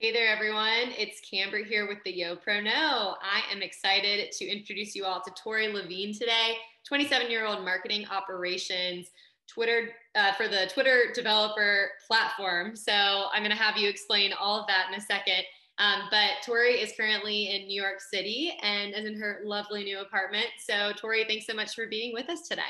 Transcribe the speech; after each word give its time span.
Hey 0.00 0.12
there, 0.12 0.28
everyone. 0.28 0.94
It's 0.96 1.18
Camber 1.28 1.64
here 1.64 1.88
with 1.88 1.98
the 2.04 2.16
Yo 2.16 2.36
Pro 2.36 2.60
No. 2.60 3.16
I 3.20 3.42
am 3.52 3.62
excited 3.62 4.30
to 4.30 4.46
introduce 4.46 4.94
you 4.94 5.04
all 5.04 5.20
to 5.20 5.30
Tori 5.32 5.66
Levine 5.66 6.12
today, 6.12 6.54
27 6.86 7.28
year 7.28 7.44
old 7.44 7.64
marketing 7.64 8.06
operations 8.06 9.08
Twitter 9.48 9.88
uh, 10.14 10.34
for 10.34 10.46
the 10.46 10.70
Twitter 10.72 11.06
developer 11.12 11.88
platform. 12.06 12.76
So 12.76 12.92
I'm 12.92 13.42
going 13.42 13.50
to 13.50 13.60
have 13.60 13.76
you 13.76 13.88
explain 13.88 14.32
all 14.40 14.60
of 14.60 14.68
that 14.68 14.86
in 14.88 14.94
a 14.96 15.00
second. 15.00 15.42
Um, 15.78 16.02
but 16.12 16.44
Tori 16.46 16.74
is 16.74 16.92
currently 16.96 17.56
in 17.56 17.66
New 17.66 17.82
York 17.82 18.00
City 18.00 18.56
and 18.62 18.94
is 18.94 19.04
in 19.04 19.18
her 19.18 19.40
lovely 19.42 19.82
new 19.82 19.98
apartment. 19.98 20.46
So, 20.64 20.92
Tori, 20.96 21.24
thanks 21.26 21.44
so 21.44 21.54
much 21.54 21.74
for 21.74 21.88
being 21.88 22.14
with 22.14 22.28
us 22.28 22.46
today. 22.46 22.62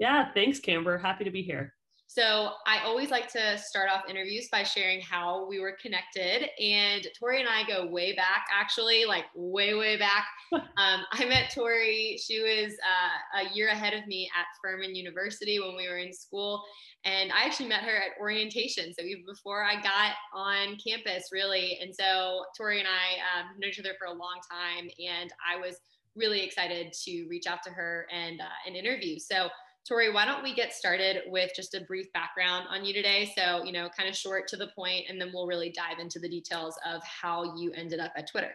Yeah, 0.00 0.32
thanks, 0.34 0.58
Camber. 0.58 0.98
Happy 0.98 1.22
to 1.22 1.30
be 1.30 1.42
here. 1.42 1.72
So 2.14 2.50
I 2.64 2.78
always 2.84 3.10
like 3.10 3.26
to 3.32 3.58
start 3.58 3.88
off 3.90 4.08
interviews 4.08 4.46
by 4.48 4.62
sharing 4.62 5.00
how 5.00 5.48
we 5.48 5.58
were 5.58 5.76
connected. 5.82 6.48
And 6.62 7.04
Tori 7.18 7.40
and 7.40 7.48
I 7.48 7.66
go 7.66 7.88
way 7.88 8.14
back, 8.14 8.46
actually, 8.54 9.04
like 9.04 9.24
way, 9.34 9.74
way 9.74 9.96
back. 9.96 10.26
um, 10.52 11.00
I 11.10 11.24
met 11.24 11.50
Tori. 11.52 12.16
She 12.24 12.38
was 12.40 12.72
uh, 12.72 13.40
a 13.40 13.52
year 13.52 13.70
ahead 13.70 13.94
of 13.94 14.06
me 14.06 14.30
at 14.38 14.46
Furman 14.62 14.94
University 14.94 15.58
when 15.58 15.74
we 15.74 15.88
were 15.88 15.98
in 15.98 16.12
school. 16.12 16.62
And 17.04 17.32
I 17.32 17.46
actually 17.46 17.68
met 17.68 17.82
her 17.82 17.96
at 17.96 18.20
orientation. 18.20 18.94
So 18.96 19.04
even 19.04 19.24
before 19.26 19.64
I 19.64 19.82
got 19.82 20.12
on 20.32 20.76
campus, 20.86 21.30
really. 21.32 21.80
And 21.82 21.92
so 21.92 22.44
Tori 22.56 22.78
and 22.78 22.86
I 22.86 23.40
um, 23.40 23.58
know 23.58 23.66
each 23.66 23.80
other 23.80 23.94
for 23.98 24.06
a 24.06 24.12
long 24.12 24.38
time. 24.48 24.88
And 25.04 25.32
I 25.44 25.58
was 25.58 25.80
really 26.14 26.42
excited 26.42 26.92
to 27.06 27.26
reach 27.28 27.48
out 27.48 27.64
to 27.64 27.70
her 27.70 28.06
and, 28.12 28.40
uh, 28.40 28.68
and 28.68 28.76
interview. 28.76 29.18
So 29.18 29.48
Tori, 29.86 30.10
why 30.10 30.24
don't 30.24 30.42
we 30.42 30.54
get 30.54 30.72
started 30.72 31.22
with 31.26 31.50
just 31.54 31.74
a 31.74 31.82
brief 31.82 32.10
background 32.14 32.66
on 32.70 32.86
you 32.86 32.94
today? 32.94 33.30
So, 33.36 33.62
you 33.64 33.72
know, 33.72 33.90
kind 33.94 34.08
of 34.08 34.16
short 34.16 34.48
to 34.48 34.56
the 34.56 34.68
point, 34.68 35.06
and 35.08 35.20
then 35.20 35.30
we'll 35.34 35.46
really 35.46 35.70
dive 35.70 35.98
into 35.98 36.18
the 36.18 36.28
details 36.28 36.78
of 36.86 37.02
how 37.04 37.54
you 37.56 37.70
ended 37.72 38.00
up 38.00 38.12
at 38.16 38.30
Twitter. 38.30 38.54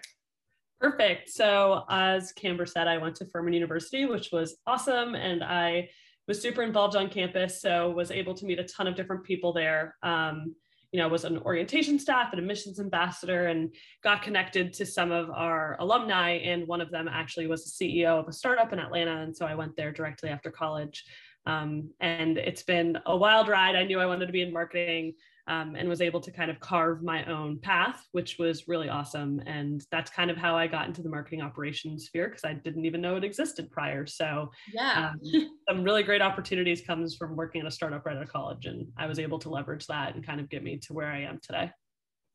Perfect. 0.80 1.30
So, 1.30 1.84
as 1.90 2.32
Camber 2.32 2.66
said, 2.66 2.88
I 2.88 2.98
went 2.98 3.16
to 3.18 3.26
Furman 3.26 3.54
University, 3.54 4.06
which 4.06 4.32
was 4.32 4.58
awesome. 4.66 5.14
And 5.14 5.44
I 5.44 5.90
was 6.28 6.42
super 6.42 6.64
involved 6.64 6.96
on 6.96 7.10
campus. 7.10 7.62
So, 7.62 7.92
was 7.92 8.10
able 8.10 8.34
to 8.34 8.46
meet 8.46 8.60
a 8.60 8.64
ton 8.64 8.88
of 8.88 8.96
different 8.96 9.24
people 9.24 9.54
there. 9.54 9.96
Um, 10.02 10.56
you 10.92 11.00
know, 11.00 11.08
was 11.08 11.24
an 11.24 11.38
orientation 11.40 12.00
staff 12.00 12.30
and 12.32 12.40
admissions 12.40 12.80
ambassador 12.80 13.48
and 13.48 13.74
got 14.04 14.24
connected 14.24 14.74
to 14.74 14.86
some 14.86 15.12
of 15.12 15.30
our 15.30 15.78
alumni. 15.80 16.32
And 16.32 16.68
one 16.68 16.82
of 16.82 16.90
them 16.90 17.08
actually 17.08 17.48
was 17.48 17.64
the 17.64 17.86
CEO 17.86 18.20
of 18.20 18.28
a 18.28 18.34
startup 18.34 18.74
in 18.74 18.80
Atlanta. 18.80 19.22
And 19.22 19.36
so 19.36 19.46
I 19.46 19.56
went 19.56 19.76
there 19.76 19.92
directly 19.92 20.30
after 20.30 20.50
college. 20.50 21.06
Um, 21.46 21.92
and 22.00 22.38
it's 22.38 22.64
been 22.64 22.98
a 23.06 23.16
wild 23.16 23.48
ride. 23.48 23.76
I 23.76 23.84
knew 23.84 24.00
I 24.00 24.06
wanted 24.06 24.26
to 24.26 24.32
be 24.32 24.42
in 24.42 24.52
marketing 24.52 25.14
um, 25.50 25.76
and 25.76 25.90
was 25.90 26.00
able 26.00 26.22
to 26.22 26.32
kind 26.32 26.52
of 26.52 26.60
carve 26.60 27.02
my 27.02 27.26
own 27.26 27.60
path, 27.60 28.06
which 28.12 28.38
was 28.38 28.68
really 28.68 28.88
awesome. 28.88 29.42
And 29.48 29.84
that's 29.92 30.12
kind 30.12 30.30
of 30.30 30.38
how 30.38 30.56
I 30.56 30.68
got 30.68 30.88
into 30.88 31.02
the 31.02 31.10
marketing 31.10 31.42
operations 31.42 32.06
sphere 32.06 32.28
because 32.30 32.46
I 32.46 32.54
didn't 32.54 32.86
even 32.86 33.02
know 33.02 33.16
it 33.16 33.24
existed 33.24 33.72
prior. 33.72 34.06
So 34.06 34.52
yeah, 34.72 35.12
um, 35.12 35.50
some 35.70 35.84
really 35.84 36.04
great 36.04 36.22
opportunities 36.22 36.82
comes 36.82 37.16
from 37.16 37.36
working 37.36 37.62
at 37.62 37.68
a 37.68 37.72
startup 37.72 38.06
right 38.06 38.16
out 38.16 38.24
of 38.24 38.32
college, 38.32 38.68
and 38.68 38.88
I 38.96 39.08
was 39.08 39.18
able 39.18 39.40
to 39.40 39.50
leverage 39.50 39.88
that 39.88 40.14
and 40.16 40.26
kind 40.26 40.40
of 40.40 40.50
get 40.50 40.64
me 40.64 40.78
to 40.78 40.94
where 40.94 41.08
I 41.08 41.22
am 41.22 41.40
today. 41.42 41.72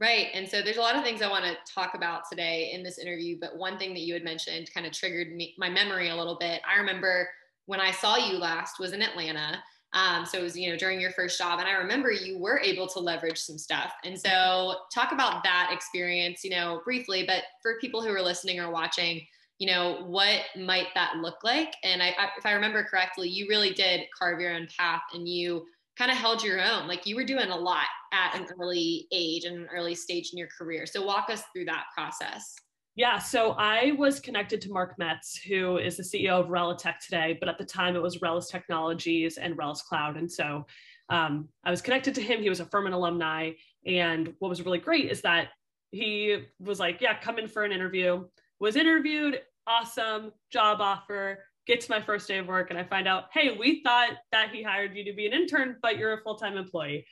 Right. 0.00 0.26
And 0.34 0.48
so 0.48 0.60
there's 0.60 0.76
a 0.76 0.80
lot 0.80 0.96
of 0.96 1.04
things 1.04 1.22
I 1.22 1.30
want 1.30 1.44
to 1.44 1.56
talk 1.72 1.94
about 1.94 2.22
today 2.28 2.72
in 2.74 2.82
this 2.82 2.98
interview, 2.98 3.38
but 3.40 3.56
one 3.56 3.78
thing 3.78 3.94
that 3.94 4.00
you 4.00 4.12
had 4.12 4.24
mentioned 4.24 4.68
kind 4.74 4.86
of 4.86 4.92
triggered 4.92 5.34
me, 5.34 5.54
my 5.56 5.70
memory 5.70 6.10
a 6.10 6.16
little 6.16 6.36
bit. 6.36 6.60
I 6.68 6.78
remember 6.80 7.28
when 7.66 7.80
I 7.80 7.92
saw 7.92 8.16
you 8.16 8.36
last 8.38 8.80
was 8.80 8.92
in 8.92 9.02
Atlanta 9.02 9.62
um, 9.94 10.26
so 10.26 10.38
it 10.38 10.42
was, 10.42 10.56
you 10.56 10.70
know, 10.70 10.76
during 10.76 11.00
your 11.00 11.12
first 11.12 11.38
job. 11.38 11.60
And 11.60 11.68
I 11.68 11.72
remember 11.72 12.10
you 12.10 12.38
were 12.38 12.58
able 12.58 12.88
to 12.88 12.98
leverage 12.98 13.38
some 13.38 13.56
stuff. 13.56 13.92
And 14.04 14.20
so 14.20 14.74
talk 14.92 15.12
about 15.12 15.44
that 15.44 15.70
experience, 15.72 16.42
you 16.42 16.50
know, 16.50 16.82
briefly, 16.84 17.24
but 17.26 17.44
for 17.62 17.78
people 17.80 18.02
who 18.02 18.10
are 18.10 18.20
listening 18.20 18.58
or 18.58 18.70
watching, 18.70 19.24
you 19.58 19.68
know, 19.68 20.04
what 20.06 20.40
might 20.58 20.88
that 20.96 21.18
look 21.18 21.44
like? 21.44 21.76
And 21.84 22.02
I, 22.02 22.08
I, 22.08 22.28
if 22.36 22.44
I 22.44 22.52
remember 22.52 22.82
correctly, 22.82 23.28
you 23.28 23.46
really 23.48 23.70
did 23.72 24.00
carve 24.18 24.40
your 24.40 24.52
own 24.52 24.66
path 24.76 25.02
and 25.14 25.28
you 25.28 25.64
kind 25.96 26.10
of 26.10 26.16
held 26.16 26.42
your 26.42 26.60
own. 26.60 26.88
Like 26.88 27.06
you 27.06 27.14
were 27.14 27.24
doing 27.24 27.50
a 27.50 27.56
lot 27.56 27.86
at 28.12 28.36
an 28.36 28.48
early 28.60 29.06
age 29.12 29.44
and 29.44 29.58
an 29.58 29.68
early 29.72 29.94
stage 29.94 30.30
in 30.32 30.38
your 30.38 30.48
career. 30.58 30.86
So 30.86 31.04
walk 31.04 31.30
us 31.30 31.44
through 31.52 31.66
that 31.66 31.84
process. 31.96 32.56
Yeah, 32.96 33.18
so 33.18 33.56
I 33.58 33.92
was 33.98 34.20
connected 34.20 34.60
to 34.62 34.70
Mark 34.70 34.96
Metz, 34.98 35.36
who 35.36 35.78
is 35.78 35.96
the 35.96 36.04
CEO 36.04 36.38
of 36.38 36.46
Relatech 36.46 37.00
today, 37.00 37.36
but 37.40 37.48
at 37.48 37.58
the 37.58 37.64
time 37.64 37.96
it 37.96 38.02
was 38.02 38.22
Relus 38.22 38.48
Technologies 38.48 39.36
and 39.36 39.58
Relus 39.58 39.82
Cloud. 39.82 40.16
And 40.16 40.30
so 40.30 40.64
um, 41.08 41.48
I 41.64 41.72
was 41.72 41.82
connected 41.82 42.14
to 42.14 42.22
him. 42.22 42.40
He 42.40 42.48
was 42.48 42.60
a 42.60 42.66
Furman 42.66 42.92
alumni. 42.92 43.50
And 43.84 44.32
what 44.38 44.48
was 44.48 44.64
really 44.64 44.78
great 44.78 45.10
is 45.10 45.22
that 45.22 45.48
he 45.90 46.44
was 46.60 46.78
like, 46.78 47.00
Yeah, 47.00 47.18
come 47.18 47.38
in 47.38 47.48
for 47.48 47.64
an 47.64 47.72
interview. 47.72 48.24
Was 48.60 48.76
interviewed, 48.76 49.40
awesome, 49.66 50.30
job 50.52 50.80
offer, 50.80 51.44
gets 51.66 51.88
my 51.88 52.00
first 52.00 52.28
day 52.28 52.38
of 52.38 52.46
work. 52.46 52.70
And 52.70 52.78
I 52.78 52.84
find 52.84 53.08
out, 53.08 53.24
Hey, 53.32 53.56
we 53.58 53.82
thought 53.82 54.12
that 54.30 54.50
he 54.52 54.62
hired 54.62 54.96
you 54.96 55.04
to 55.04 55.12
be 55.12 55.26
an 55.26 55.32
intern, 55.32 55.78
but 55.82 55.98
you're 55.98 56.12
a 56.12 56.22
full 56.22 56.36
time 56.36 56.56
employee. 56.56 57.04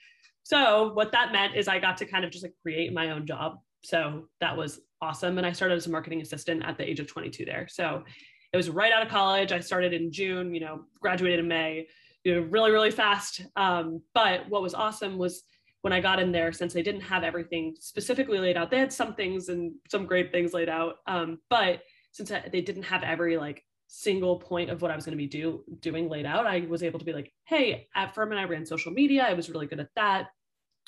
So 0.44 0.92
what 0.92 1.10
that 1.10 1.32
meant 1.32 1.56
is 1.56 1.66
I 1.66 1.80
got 1.80 1.96
to 1.96 2.06
kind 2.06 2.24
of 2.24 2.30
just 2.30 2.44
like 2.44 2.54
create 2.62 2.92
my 2.92 3.10
own 3.10 3.26
job 3.26 3.58
so 3.84 4.28
that 4.40 4.56
was 4.56 4.80
awesome. 5.02 5.36
And 5.36 5.46
I 5.46 5.52
started 5.52 5.74
as 5.74 5.86
a 5.86 5.90
marketing 5.90 6.22
assistant 6.22 6.64
at 6.64 6.78
the 6.78 6.88
age 6.88 7.00
of 7.00 7.06
22 7.06 7.44
there. 7.44 7.66
So 7.68 8.04
it 8.52 8.56
was 8.56 8.70
right 8.70 8.92
out 8.92 9.02
of 9.02 9.08
college. 9.08 9.52
I 9.52 9.60
started 9.60 9.92
in 9.92 10.12
June, 10.12 10.54
you 10.54 10.60
know, 10.60 10.84
graduated 11.00 11.40
in 11.40 11.48
May, 11.48 11.88
you 12.24 12.34
know, 12.34 12.42
really, 12.42 12.70
really 12.70 12.90
fast. 12.90 13.42
Um, 13.56 14.00
but 14.14 14.48
what 14.48 14.62
was 14.62 14.74
awesome 14.74 15.18
was 15.18 15.42
when 15.80 15.92
I 15.92 16.00
got 16.00 16.20
in 16.20 16.30
there, 16.30 16.52
since 16.52 16.72
they 16.72 16.82
didn't 16.82 17.00
have 17.00 17.24
everything 17.24 17.74
specifically 17.80 18.38
laid 18.38 18.56
out, 18.56 18.70
they 18.70 18.78
had 18.78 18.92
some 18.92 19.14
things 19.14 19.48
and 19.48 19.72
some 19.90 20.06
great 20.06 20.30
things 20.30 20.54
laid 20.54 20.68
out. 20.68 20.96
Um, 21.06 21.38
but 21.50 21.82
since 22.12 22.30
they 22.30 22.60
didn't 22.60 22.84
have 22.84 23.02
every 23.02 23.36
like 23.36 23.64
single 23.88 24.38
point 24.38 24.70
of 24.70 24.80
what 24.80 24.92
I 24.92 24.96
was 24.96 25.04
going 25.04 25.18
to 25.18 25.22
be 25.22 25.26
do, 25.26 25.64
doing 25.80 26.08
laid 26.08 26.26
out, 26.26 26.46
I 26.46 26.60
was 26.68 26.84
able 26.84 27.00
to 27.00 27.04
be 27.04 27.12
like, 27.12 27.32
hey, 27.44 27.88
at 27.96 28.14
Furman, 28.14 28.38
I 28.38 28.44
ran 28.44 28.64
social 28.64 28.92
media. 28.92 29.24
I 29.24 29.32
was 29.32 29.50
really 29.50 29.66
good 29.66 29.80
at 29.80 29.88
that 29.96 30.28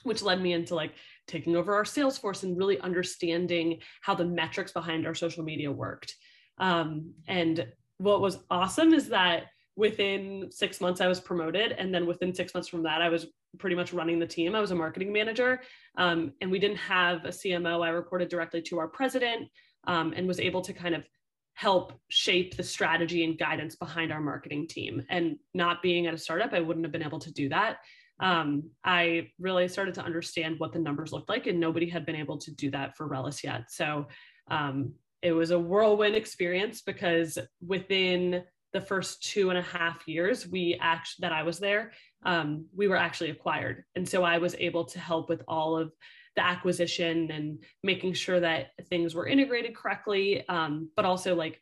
which 0.04 0.22
led 0.22 0.40
me 0.40 0.52
into 0.52 0.74
like 0.74 0.92
taking 1.26 1.56
over 1.56 1.74
our 1.74 1.84
Salesforce 1.84 2.42
and 2.42 2.56
really 2.56 2.78
understanding 2.80 3.80
how 4.02 4.14
the 4.14 4.24
metrics 4.24 4.72
behind 4.72 5.06
our 5.06 5.14
social 5.14 5.44
media 5.44 5.70
worked. 5.70 6.14
Um, 6.58 7.14
and 7.26 7.66
what 7.98 8.20
was 8.20 8.38
awesome 8.50 8.92
is 8.92 9.08
that 9.08 9.44
within 9.76 10.48
six 10.50 10.80
months 10.80 11.00
I 11.00 11.08
was 11.08 11.20
promoted, 11.20 11.72
and 11.72 11.92
then 11.92 12.06
within 12.06 12.34
six 12.34 12.54
months 12.54 12.68
from 12.68 12.82
that 12.84 13.02
I 13.02 13.08
was 13.08 13.26
pretty 13.58 13.76
much 13.76 13.92
running 13.92 14.18
the 14.18 14.26
team. 14.26 14.54
I 14.54 14.60
was 14.60 14.70
a 14.70 14.76
marketing 14.76 15.12
manager, 15.12 15.60
um, 15.96 16.32
and 16.40 16.50
we 16.50 16.58
didn't 16.58 16.78
have 16.78 17.24
a 17.24 17.28
CMO. 17.28 17.84
I 17.84 17.90
reported 17.90 18.28
directly 18.28 18.62
to 18.62 18.78
our 18.78 18.88
president 18.88 19.48
um, 19.86 20.12
and 20.16 20.26
was 20.26 20.40
able 20.40 20.62
to 20.62 20.72
kind 20.72 20.94
of 20.94 21.04
help 21.54 21.92
shape 22.08 22.56
the 22.56 22.62
strategy 22.62 23.24
and 23.24 23.38
guidance 23.38 23.76
behind 23.76 24.12
our 24.12 24.20
marketing 24.20 24.66
team. 24.66 25.02
And 25.08 25.36
not 25.54 25.82
being 25.82 26.06
at 26.06 26.14
a 26.14 26.18
startup, 26.18 26.52
I 26.52 26.60
wouldn't 26.60 26.84
have 26.84 26.92
been 26.92 27.02
able 27.02 27.20
to 27.20 27.32
do 27.32 27.48
that 27.50 27.78
um, 28.20 28.70
I 28.84 29.28
really 29.38 29.68
started 29.68 29.94
to 29.94 30.04
understand 30.04 30.56
what 30.58 30.72
the 30.72 30.78
numbers 30.78 31.12
looked 31.12 31.28
like, 31.28 31.46
and 31.46 31.58
nobody 31.58 31.88
had 31.88 32.06
been 32.06 32.16
able 32.16 32.38
to 32.38 32.54
do 32.54 32.70
that 32.70 32.96
for 32.96 33.06
Relus 33.06 33.42
yet. 33.42 33.70
So 33.70 34.06
um, 34.50 34.92
it 35.22 35.32
was 35.32 35.50
a 35.50 35.58
whirlwind 35.58 36.14
experience 36.14 36.82
because 36.82 37.38
within 37.66 38.44
the 38.72 38.80
first 38.80 39.22
two 39.22 39.50
and 39.50 39.58
a 39.58 39.62
half 39.62 40.06
years 40.06 40.48
we 40.48 40.76
actually 40.80 41.22
that 41.22 41.32
I 41.32 41.42
was 41.42 41.58
there, 41.58 41.92
um, 42.24 42.66
we 42.74 42.88
were 42.88 42.96
actually 42.96 43.30
acquired, 43.30 43.84
and 43.96 44.08
so 44.08 44.22
I 44.22 44.38
was 44.38 44.54
able 44.58 44.84
to 44.86 44.98
help 44.98 45.28
with 45.28 45.42
all 45.48 45.76
of 45.76 45.92
the 46.36 46.44
acquisition 46.44 47.30
and 47.30 47.62
making 47.82 48.12
sure 48.12 48.40
that 48.40 48.70
things 48.88 49.14
were 49.14 49.28
integrated 49.28 49.74
correctly, 49.76 50.46
um, 50.48 50.90
but 50.96 51.04
also 51.04 51.34
like 51.34 51.60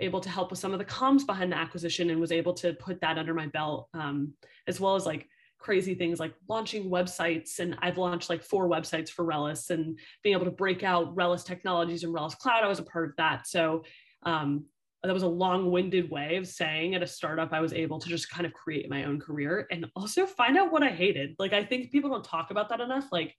able 0.00 0.20
to 0.20 0.28
help 0.28 0.50
with 0.50 0.58
some 0.58 0.72
of 0.72 0.78
the 0.78 0.84
comms 0.84 1.26
behind 1.26 1.52
the 1.52 1.56
acquisition 1.56 2.10
and 2.10 2.20
was 2.20 2.32
able 2.32 2.52
to 2.54 2.72
put 2.74 3.00
that 3.00 3.18
under 3.18 3.34
my 3.34 3.46
belt 3.46 3.88
um, 3.94 4.32
as 4.66 4.80
well 4.80 4.94
as 4.94 5.06
like 5.06 5.28
crazy 5.58 5.94
things 5.94 6.20
like 6.20 6.34
launching 6.48 6.90
websites. 6.90 7.58
And 7.58 7.76
I've 7.80 7.98
launched 7.98 8.30
like 8.30 8.42
four 8.42 8.68
websites 8.68 9.10
for 9.10 9.24
Relus 9.24 9.70
and 9.70 9.98
being 10.22 10.34
able 10.34 10.44
to 10.44 10.50
break 10.50 10.82
out 10.82 11.14
Relus 11.16 11.44
technologies 11.44 12.04
and 12.04 12.14
Relus 12.14 12.34
Cloud. 12.34 12.64
I 12.64 12.68
was 12.68 12.78
a 12.78 12.84
part 12.84 13.10
of 13.10 13.16
that. 13.16 13.46
So 13.46 13.84
um, 14.22 14.66
that 15.02 15.14
was 15.14 15.22
a 15.22 15.28
long-winded 15.28 16.10
way 16.10 16.36
of 16.36 16.46
saying 16.46 16.94
at 16.94 17.04
a 17.04 17.06
startup 17.06 17.52
i 17.52 17.60
was 17.60 17.72
able 17.72 18.00
to 18.00 18.08
just 18.08 18.28
kind 18.28 18.44
of 18.44 18.52
create 18.52 18.90
my 18.90 19.04
own 19.04 19.20
career 19.20 19.66
and 19.70 19.86
also 19.94 20.26
find 20.26 20.58
out 20.58 20.72
what 20.72 20.82
i 20.82 20.88
hated 20.88 21.36
like 21.38 21.52
i 21.52 21.64
think 21.64 21.92
people 21.92 22.10
don't 22.10 22.24
talk 22.24 22.50
about 22.50 22.68
that 22.68 22.80
enough 22.80 23.06
like 23.12 23.34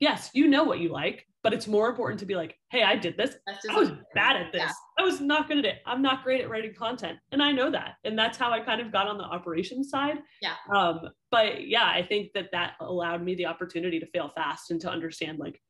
yes, 0.00 0.30
you 0.32 0.48
know 0.48 0.64
what 0.64 0.80
you 0.80 0.90
like, 0.90 1.26
but 1.42 1.52
it's 1.52 1.66
more 1.66 1.88
important 1.88 2.20
to 2.20 2.26
be 2.26 2.34
like, 2.34 2.56
hey, 2.70 2.82
I 2.82 2.96
did 2.96 3.16
this. 3.16 3.36
I 3.70 3.74
was 3.78 3.90
bad 4.14 4.36
at 4.36 4.52
this. 4.52 4.62
Yeah. 4.62 4.72
I 4.98 5.02
was 5.02 5.20
not 5.20 5.48
good 5.48 5.58
at 5.58 5.64
it. 5.64 5.76
I'm 5.86 6.02
not 6.02 6.24
great 6.24 6.40
at 6.40 6.50
writing 6.50 6.74
content. 6.74 7.18
And 7.30 7.42
I 7.42 7.52
know 7.52 7.70
that. 7.70 7.94
And 8.04 8.18
that's 8.18 8.36
how 8.36 8.50
I 8.50 8.60
kind 8.60 8.80
of 8.80 8.90
got 8.90 9.06
on 9.06 9.16
the 9.16 9.24
operations 9.24 9.90
side. 9.90 10.18
Yeah. 10.42 10.54
Um, 10.74 11.00
but 11.30 11.68
yeah, 11.68 11.84
I 11.84 12.02
think 12.02 12.32
that 12.34 12.48
that 12.52 12.72
allowed 12.80 13.22
me 13.22 13.34
the 13.36 13.46
opportunity 13.46 14.00
to 14.00 14.06
fail 14.06 14.28
fast 14.28 14.70
and 14.70 14.80
to 14.80 14.90
understand 14.90 15.38
like, 15.38 15.60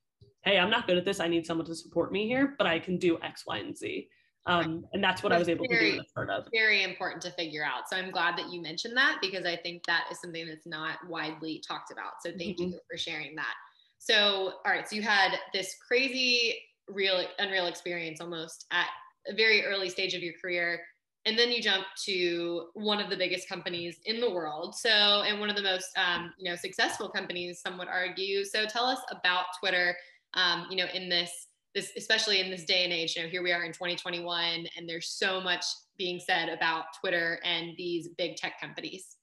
hey, 0.44 0.58
I'm 0.58 0.70
not 0.70 0.86
good 0.86 0.96
at 0.96 1.04
this. 1.04 1.20
I 1.20 1.28
need 1.28 1.44
someone 1.44 1.66
to 1.66 1.74
support 1.74 2.10
me 2.10 2.26
here, 2.26 2.54
but 2.56 2.66
I 2.66 2.78
can 2.78 2.96
do 2.96 3.18
X, 3.22 3.44
Y, 3.46 3.58
and 3.58 3.76
Z. 3.76 4.08
Um, 4.46 4.86
and 4.94 5.04
that's 5.04 5.22
what 5.22 5.28
that's 5.28 5.40
I 5.40 5.40
was 5.40 5.48
able 5.50 5.66
very, 5.68 5.90
to 5.90 5.96
do 5.96 6.00
as 6.00 6.06
part 6.14 6.30
of. 6.30 6.44
Very 6.54 6.82
important 6.82 7.20
to 7.22 7.30
figure 7.32 7.62
out. 7.62 7.90
So 7.90 7.96
I'm 7.96 8.10
glad 8.10 8.38
that 8.38 8.50
you 8.50 8.62
mentioned 8.62 8.96
that 8.96 9.18
because 9.20 9.44
I 9.44 9.56
think 9.56 9.84
that 9.86 10.04
is 10.10 10.20
something 10.22 10.46
that's 10.46 10.66
not 10.66 10.96
widely 11.06 11.62
talked 11.68 11.92
about. 11.92 12.12
So 12.24 12.30
thank 12.30 12.58
mm-hmm. 12.58 12.70
you 12.70 12.80
for 12.90 12.96
sharing 12.96 13.36
that. 13.36 13.52
So, 13.98 14.54
all 14.64 14.72
right, 14.72 14.88
so 14.88 14.96
you 14.96 15.02
had 15.02 15.36
this 15.52 15.76
crazy, 15.86 16.56
real, 16.88 17.22
unreal 17.38 17.66
experience 17.66 18.22
almost 18.22 18.64
at 18.70 18.86
a 19.26 19.34
very 19.34 19.64
early 19.64 19.88
stage 19.88 20.14
of 20.14 20.22
your 20.22 20.34
career. 20.40 20.80
And 21.26 21.38
then 21.38 21.50
you 21.50 21.60
jump 21.60 21.84
to 22.06 22.68
one 22.74 23.00
of 23.00 23.10
the 23.10 23.16
biggest 23.16 23.48
companies 23.48 23.98
in 24.06 24.20
the 24.20 24.30
world. 24.30 24.74
So, 24.74 24.88
and 24.88 25.40
one 25.40 25.50
of 25.50 25.56
the 25.56 25.62
most, 25.62 25.88
um, 25.96 26.32
you 26.38 26.48
know, 26.48 26.56
successful 26.56 27.08
companies, 27.08 27.60
some 27.60 27.76
would 27.78 27.88
argue. 27.88 28.44
So, 28.44 28.64
tell 28.66 28.84
us 28.84 29.00
about 29.10 29.46
Twitter. 29.60 29.96
Um, 30.34 30.66
you 30.70 30.76
know, 30.76 30.86
in 30.94 31.08
this, 31.08 31.48
this, 31.74 31.92
especially 31.96 32.40
in 32.40 32.50
this 32.50 32.64
day 32.64 32.84
and 32.84 32.92
age. 32.92 33.16
You 33.16 33.24
know, 33.24 33.28
here 33.28 33.42
we 33.42 33.52
are 33.52 33.64
in 33.64 33.72
2021, 33.72 34.66
and 34.76 34.88
there's 34.88 35.10
so 35.10 35.40
much 35.40 35.64
being 35.98 36.20
said 36.20 36.48
about 36.48 36.84
Twitter 37.00 37.40
and 37.44 37.72
these 37.76 38.08
big 38.16 38.36
tech 38.36 38.60
companies. 38.60 39.16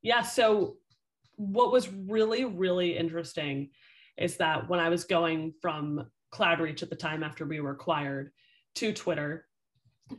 Yeah. 0.00 0.22
So, 0.22 0.76
what 1.36 1.72
was 1.72 1.90
really, 1.90 2.44
really 2.44 2.96
interesting 2.96 3.70
is 4.16 4.36
that 4.36 4.68
when 4.68 4.80
I 4.80 4.88
was 4.88 5.04
going 5.04 5.52
from 5.60 6.06
CloudReach 6.32 6.82
at 6.82 6.90
the 6.90 6.96
time 6.96 7.22
after 7.22 7.44
we 7.44 7.60
were 7.60 7.72
acquired 7.72 8.32
to 8.76 8.92
Twitter, 8.92 9.46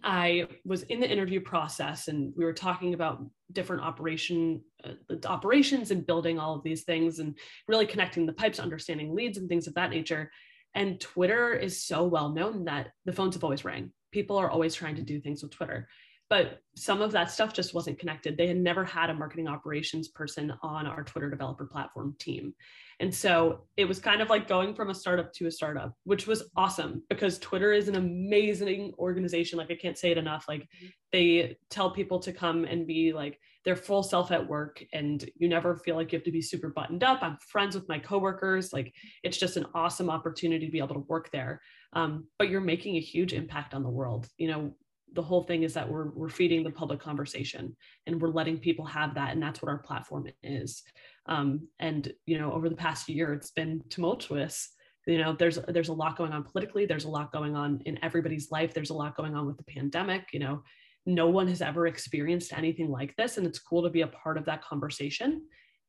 I 0.04 0.48
was 0.66 0.84
in 0.84 1.00
the 1.00 1.10
interview 1.10 1.42
process 1.42 2.08
and 2.08 2.34
we 2.36 2.46
were 2.46 2.54
talking 2.54 2.94
about 2.94 3.24
different 3.52 3.84
operation 3.84 4.62
uh, 4.84 4.94
operations 5.28 5.92
and 5.92 6.06
building 6.06 6.40
all 6.40 6.56
of 6.56 6.64
these 6.64 6.84
things 6.84 7.20
and 7.20 7.38
really 7.68 7.86
connecting 7.86 8.26
the 8.26 8.34
pipes, 8.34 8.60
understanding 8.60 9.14
leads 9.14 9.38
and 9.38 9.48
things 9.48 9.68
of 9.68 9.76
that 9.76 9.92
nature. 9.92 10.32
And 10.74 11.00
Twitter 11.00 11.54
is 11.54 11.86
so 11.86 12.06
well 12.06 12.30
known 12.30 12.66
that 12.66 12.92
the 13.06 13.14
phones 13.14 13.36
have 13.36 13.44
always 13.44 13.66
rang. 13.66 13.92
People 14.12 14.38
are 14.38 14.50
always 14.50 14.74
trying 14.74 14.96
to 14.96 15.04
do 15.04 15.20
things 15.20 15.44
with 15.44 15.52
Twitter 15.52 15.88
but 16.34 16.64
some 16.76 17.04
of 17.04 17.12
that 17.12 17.30
stuff 17.30 17.54
just 17.54 17.76
wasn't 17.76 18.00
connected. 18.00 18.36
They 18.36 18.48
had 18.48 18.58
never 18.58 18.84
had 18.84 19.12
a 19.12 19.14
marketing 19.14 19.48
operations 19.48 20.08
person 20.08 20.52
on 20.64 20.88
our 20.88 21.04
Twitter 21.04 21.30
developer 21.30 21.68
platform 21.68 22.16
team. 22.18 22.56
And 23.00 23.14
so 23.14 23.66
it 23.78 23.86
was 23.86 24.00
kind 24.00 24.20
of 24.20 24.32
like 24.32 24.48
going 24.48 24.74
from 24.74 24.90
a 24.90 24.96
startup 24.96 25.32
to 25.34 25.46
a 25.46 25.52
startup, 25.52 25.94
which 26.06 26.26
was 26.26 26.50
awesome 26.56 27.04
because 27.08 27.38
Twitter 27.38 27.72
is 27.72 27.88
an 27.88 27.98
amazing 27.98 28.94
organization. 28.98 29.60
Like 29.60 29.70
I 29.70 29.76
can't 29.76 29.96
say 29.96 30.10
it 30.10 30.18
enough. 30.18 30.46
Like 30.48 30.62
mm-hmm. 30.62 30.88
they 31.12 31.56
tell 31.70 31.92
people 31.92 32.18
to 32.22 32.34
come 32.34 32.66
and 32.66 32.88
be 32.88 33.14
like 33.14 33.40
their 33.64 33.76
full 33.76 34.02
self 34.02 34.32
at 34.32 34.48
work 34.48 34.84
and 34.92 35.30
you 35.38 35.48
never 35.48 35.76
feel 35.76 35.96
like 35.96 36.12
you 36.12 36.18
have 36.18 36.26
to 36.26 36.32
be 36.32 36.42
super 36.42 36.70
buttoned 36.70 37.04
up. 37.04 37.20
I'm 37.22 37.38
friends 37.48 37.76
with 37.76 37.88
my 37.88 38.00
coworkers. 38.00 38.74
Like 38.74 38.92
it's 39.22 39.38
just 39.38 39.56
an 39.56 39.68
awesome 39.76 40.10
opportunity 40.10 40.66
to 40.66 40.72
be 40.72 40.80
able 40.80 40.96
to 40.96 41.06
work 41.08 41.30
there. 41.32 41.62
Um, 41.96 42.26
but 42.40 42.50
you're 42.50 42.60
making 42.60 42.96
a 42.96 43.02
huge 43.02 43.34
impact 43.34 43.76
on 43.76 43.84
the 43.84 43.90
world. 43.90 44.28
You 44.38 44.48
know, 44.48 44.76
the 45.14 45.22
whole 45.22 45.44
thing 45.44 45.64
is 45.64 45.74
that 45.74 45.90
we're 45.90 46.10
we're 46.10 46.30
feeding 46.30 46.64
the 46.64 46.72
public 46.72 47.00
conversation 47.00 47.76
and 48.08 48.20
we're 48.20 48.30
letting 48.30 48.58
people 48.58 48.86
have 48.86 49.16
that 49.16 49.32
and 49.32 49.42
that's 49.42 49.62
what 49.62 49.70
our 49.70 49.80
platform 49.80 50.28
is. 50.44 50.84
Um, 51.28 51.68
and 51.80 52.12
you 52.26 52.38
know 52.38 52.52
over 52.52 52.70
the 52.70 52.76
past 52.76 53.08
year 53.10 53.34
it's 53.34 53.52
been 53.52 53.82
tumultuous. 53.90 54.70
You 55.06 55.20
know 55.20 55.34
there's 55.34 55.60
there's 55.68 55.90
a 55.90 55.94
lot 55.94 56.18
going 56.18 56.32
on 56.32 56.44
politically. 56.44 56.86
There's 56.86 57.06
a 57.06 57.10
lot 57.10 57.32
going 57.32 57.56
on 57.56 57.82
in 57.86 58.04
everybody's 58.04 58.52
life. 58.52 58.74
There's 58.74 58.90
a 58.90 58.96
lot 58.96 59.16
going 59.16 59.36
on 59.36 59.46
with 59.46 59.58
the 59.58 59.64
pandemic. 59.64 60.28
You 60.34 60.40
know 60.40 60.64
no 61.06 61.28
one 61.28 61.48
has 61.48 61.62
ever 61.62 61.88
experienced 61.88 62.54
anything 62.54 62.90
like 62.90 63.14
this 63.18 63.38
and 63.38 63.46
it's 63.46 63.60
cool 63.60 63.84
to 63.84 63.90
be 63.90 64.02
a 64.02 64.08
part 64.08 64.38
of 64.38 64.46
that 64.46 64.64
conversation. 64.64 65.42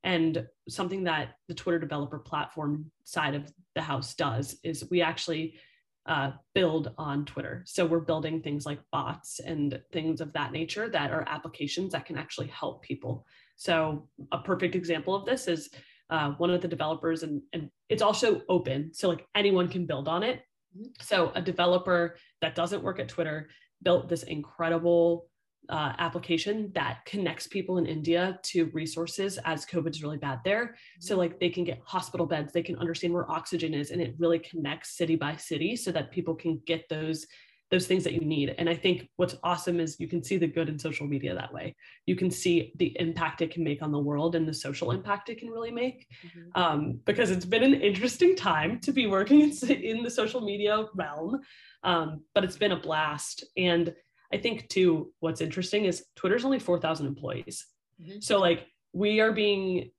And 0.03 0.45
something 0.69 1.03
that 1.05 1.35
the 1.47 1.53
twitter 1.53 1.79
developer 1.79 2.19
platform 2.19 2.91
side 3.05 3.33
of 3.33 3.51
the 3.75 3.81
house 3.81 4.13
does 4.13 4.59
is 4.63 4.87
we 4.91 5.01
actually 5.01 5.55
uh, 6.05 6.31
build 6.53 6.93
on 6.97 7.25
Twitter. 7.25 7.63
So 7.65 7.85
we're 7.85 7.99
building 7.99 8.41
things 8.41 8.65
like 8.65 8.79
bots 8.91 9.39
and 9.39 9.81
things 9.91 10.21
of 10.21 10.33
that 10.33 10.51
nature 10.51 10.89
that 10.89 11.11
are 11.11 11.25
applications 11.27 11.93
that 11.93 12.05
can 12.05 12.17
actually 12.17 12.47
help 12.47 12.83
people. 12.83 13.25
So 13.55 14.07
a 14.31 14.39
perfect 14.39 14.75
example 14.75 15.15
of 15.15 15.25
this 15.25 15.47
is 15.47 15.69
uh, 16.09 16.31
one 16.31 16.51
of 16.51 16.61
the 16.61 16.67
developers, 16.67 17.23
and, 17.23 17.41
and 17.53 17.69
it's 17.89 18.03
also 18.03 18.41
open. 18.49 18.93
So 18.93 19.09
like 19.09 19.25
anyone 19.33 19.67
can 19.67 19.85
build 19.85 20.07
on 20.07 20.21
it. 20.21 20.41
Mm-hmm. 20.77 20.89
So 21.01 21.31
a 21.33 21.41
developer 21.41 22.17
that 22.41 22.55
doesn't 22.55 22.83
work 22.83 22.99
at 22.99 23.09
Twitter 23.09 23.49
built 23.81 24.07
this 24.07 24.23
incredible 24.23 25.27
uh, 25.69 25.93
application 25.97 26.71
that 26.73 27.05
connects 27.05 27.47
people 27.47 27.77
in 27.77 27.85
India 27.85 28.39
to 28.43 28.65
resources 28.73 29.37
as 29.45 29.65
COVID 29.65 29.91
is 29.91 30.03
really 30.03 30.17
bad 30.17 30.39
there. 30.43 30.75
So, 30.99 31.13
mm-hmm. 31.13 31.19
like, 31.19 31.39
they 31.39 31.49
can 31.49 31.63
get 31.63 31.81
hospital 31.85 32.25
beds, 32.25 32.53
they 32.53 32.63
can 32.63 32.77
understand 32.77 33.13
where 33.13 33.29
oxygen 33.29 33.73
is, 33.73 33.91
and 33.91 34.01
it 34.01 34.15
really 34.17 34.39
connects 34.39 34.97
city 34.97 35.15
by 35.15 35.35
city 35.35 35.75
so 35.75 35.91
that 35.91 36.11
people 36.11 36.35
can 36.35 36.61
get 36.65 36.87
those 36.89 37.25
those 37.71 37.87
things 37.87 38.03
that 38.03 38.13
you 38.13 38.21
need. 38.21 38.53
And 38.57 38.69
I 38.69 38.75
think 38.75 39.09
what's 39.15 39.35
awesome 39.43 39.79
is 39.79 39.99
you 39.99 40.07
can 40.07 40.23
see 40.23 40.37
the 40.37 40.47
good 40.47 40.69
in 40.69 40.77
social 40.77 41.07
media 41.07 41.33
that 41.33 41.51
way. 41.51 41.75
You 42.05 42.15
can 42.15 42.29
see 42.29 42.71
the 42.75 42.95
impact 42.99 43.41
it 43.41 43.51
can 43.51 43.63
make 43.63 43.81
on 43.81 43.91
the 43.91 43.99
world 43.99 44.35
and 44.35 44.47
the 44.47 44.53
social 44.53 44.91
impact 44.91 45.29
it 45.29 45.39
can 45.39 45.49
really 45.49 45.71
make. 45.71 46.07
Mm-hmm. 46.25 46.61
Um, 46.61 46.99
because 47.05 47.31
it's 47.31 47.45
been 47.45 47.63
an 47.63 47.73
interesting 47.73 48.35
time 48.35 48.79
to 48.81 48.91
be 48.91 49.07
working 49.07 49.41
in, 49.41 49.51
in 49.69 50.03
the 50.03 50.11
social 50.11 50.41
media 50.41 50.85
realm, 50.93 51.41
um, 51.83 52.21
but 52.35 52.43
it's 52.43 52.57
been 52.57 52.71
a 52.71 52.79
blast. 52.79 53.43
And 53.57 53.93
I 54.35 54.37
think 54.37 54.67
too, 54.67 55.13
what's 55.21 55.39
interesting 55.39 55.85
is 55.85 56.03
Twitter's 56.17 56.43
only 56.43 56.59
4,000 56.59 57.07
employees. 57.07 57.65
Mm-hmm. 58.01 58.19
So 58.19 58.37
like 58.37 58.67
we 58.91 59.21
are 59.21 59.31
being, 59.31 59.91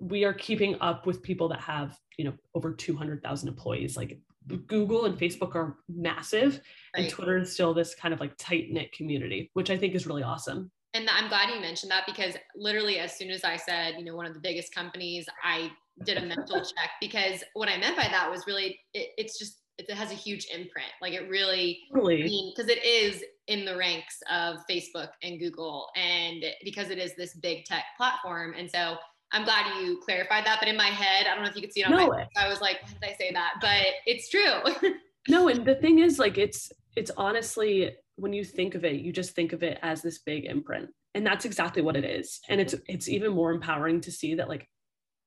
we 0.00 0.24
are 0.24 0.34
keeping 0.34 0.76
up 0.80 1.06
with 1.06 1.22
people 1.22 1.48
that 1.50 1.60
have, 1.60 1.96
you 2.16 2.24
know, 2.24 2.32
over 2.56 2.72
200,000 2.72 3.48
employees. 3.48 3.96
Like 3.96 4.18
Google 4.66 5.04
and 5.04 5.16
Facebook 5.16 5.54
are 5.54 5.76
massive 5.88 6.60
right. 6.96 7.04
and 7.04 7.10
Twitter 7.12 7.38
is 7.38 7.52
still 7.52 7.72
this 7.72 7.94
kind 7.94 8.12
of 8.12 8.18
like 8.18 8.32
tight 8.38 8.72
knit 8.72 8.90
community, 8.90 9.52
which 9.54 9.70
I 9.70 9.78
think 9.78 9.94
is 9.94 10.04
really 10.04 10.24
awesome. 10.24 10.72
And 10.92 11.08
I'm 11.08 11.28
glad 11.28 11.50
you 11.50 11.60
mentioned 11.60 11.92
that 11.92 12.06
because 12.06 12.34
literally 12.56 12.98
as 12.98 13.16
soon 13.16 13.30
as 13.30 13.44
I 13.44 13.54
said, 13.54 13.94
you 13.98 14.04
know, 14.04 14.16
one 14.16 14.26
of 14.26 14.34
the 14.34 14.40
biggest 14.40 14.74
companies, 14.74 15.28
I 15.44 15.70
did 16.04 16.18
a 16.18 16.26
mental 16.26 16.56
check 16.64 16.90
because 17.00 17.44
what 17.54 17.68
I 17.68 17.76
meant 17.76 17.96
by 17.96 18.08
that 18.10 18.28
was 18.28 18.42
really, 18.48 18.80
it, 18.94 19.10
it's 19.16 19.38
just, 19.38 19.59
it 19.88 19.94
has 19.94 20.10
a 20.10 20.14
huge 20.14 20.46
imprint. 20.52 20.90
Like 21.00 21.12
it 21.12 21.28
really, 21.28 21.80
really, 21.90 22.52
because 22.54 22.70
it 22.70 22.84
is 22.84 23.22
in 23.46 23.64
the 23.64 23.76
ranks 23.76 24.18
of 24.30 24.58
Facebook 24.70 25.08
and 25.22 25.38
Google, 25.38 25.88
and 25.96 26.44
because 26.64 26.90
it 26.90 26.98
is 26.98 27.14
this 27.16 27.34
big 27.34 27.64
tech 27.64 27.84
platform. 27.96 28.54
And 28.56 28.70
so 28.70 28.96
I'm 29.32 29.44
glad 29.44 29.80
you 29.80 30.00
clarified 30.04 30.44
that. 30.46 30.58
But 30.60 30.68
in 30.68 30.76
my 30.76 30.88
head, 30.88 31.26
I 31.26 31.34
don't 31.34 31.44
know 31.44 31.50
if 31.50 31.56
you 31.56 31.62
could 31.62 31.72
see 31.72 31.80
it 31.80 31.86
on 31.86 31.92
no. 31.92 32.08
my. 32.08 32.26
I 32.36 32.48
was 32.48 32.60
like, 32.60 32.82
why 32.82 32.88
did 33.00 33.10
I 33.10 33.16
say 33.16 33.32
that? 33.32 33.54
But 33.60 33.86
it's 34.06 34.28
true. 34.28 34.90
no, 35.28 35.48
and 35.48 35.64
the 35.64 35.76
thing 35.76 36.00
is, 36.00 36.18
like, 36.18 36.38
it's 36.38 36.70
it's 36.96 37.10
honestly 37.16 37.90
when 38.16 38.32
you 38.32 38.44
think 38.44 38.74
of 38.74 38.84
it, 38.84 39.00
you 39.00 39.12
just 39.12 39.34
think 39.34 39.52
of 39.52 39.62
it 39.62 39.78
as 39.82 40.02
this 40.02 40.18
big 40.18 40.44
imprint, 40.44 40.90
and 41.14 41.26
that's 41.26 41.44
exactly 41.44 41.82
what 41.82 41.96
it 41.96 42.04
is. 42.04 42.40
And 42.48 42.60
it's 42.60 42.74
it's 42.88 43.08
even 43.08 43.32
more 43.32 43.52
empowering 43.52 44.00
to 44.02 44.12
see 44.12 44.34
that 44.34 44.48
like 44.48 44.68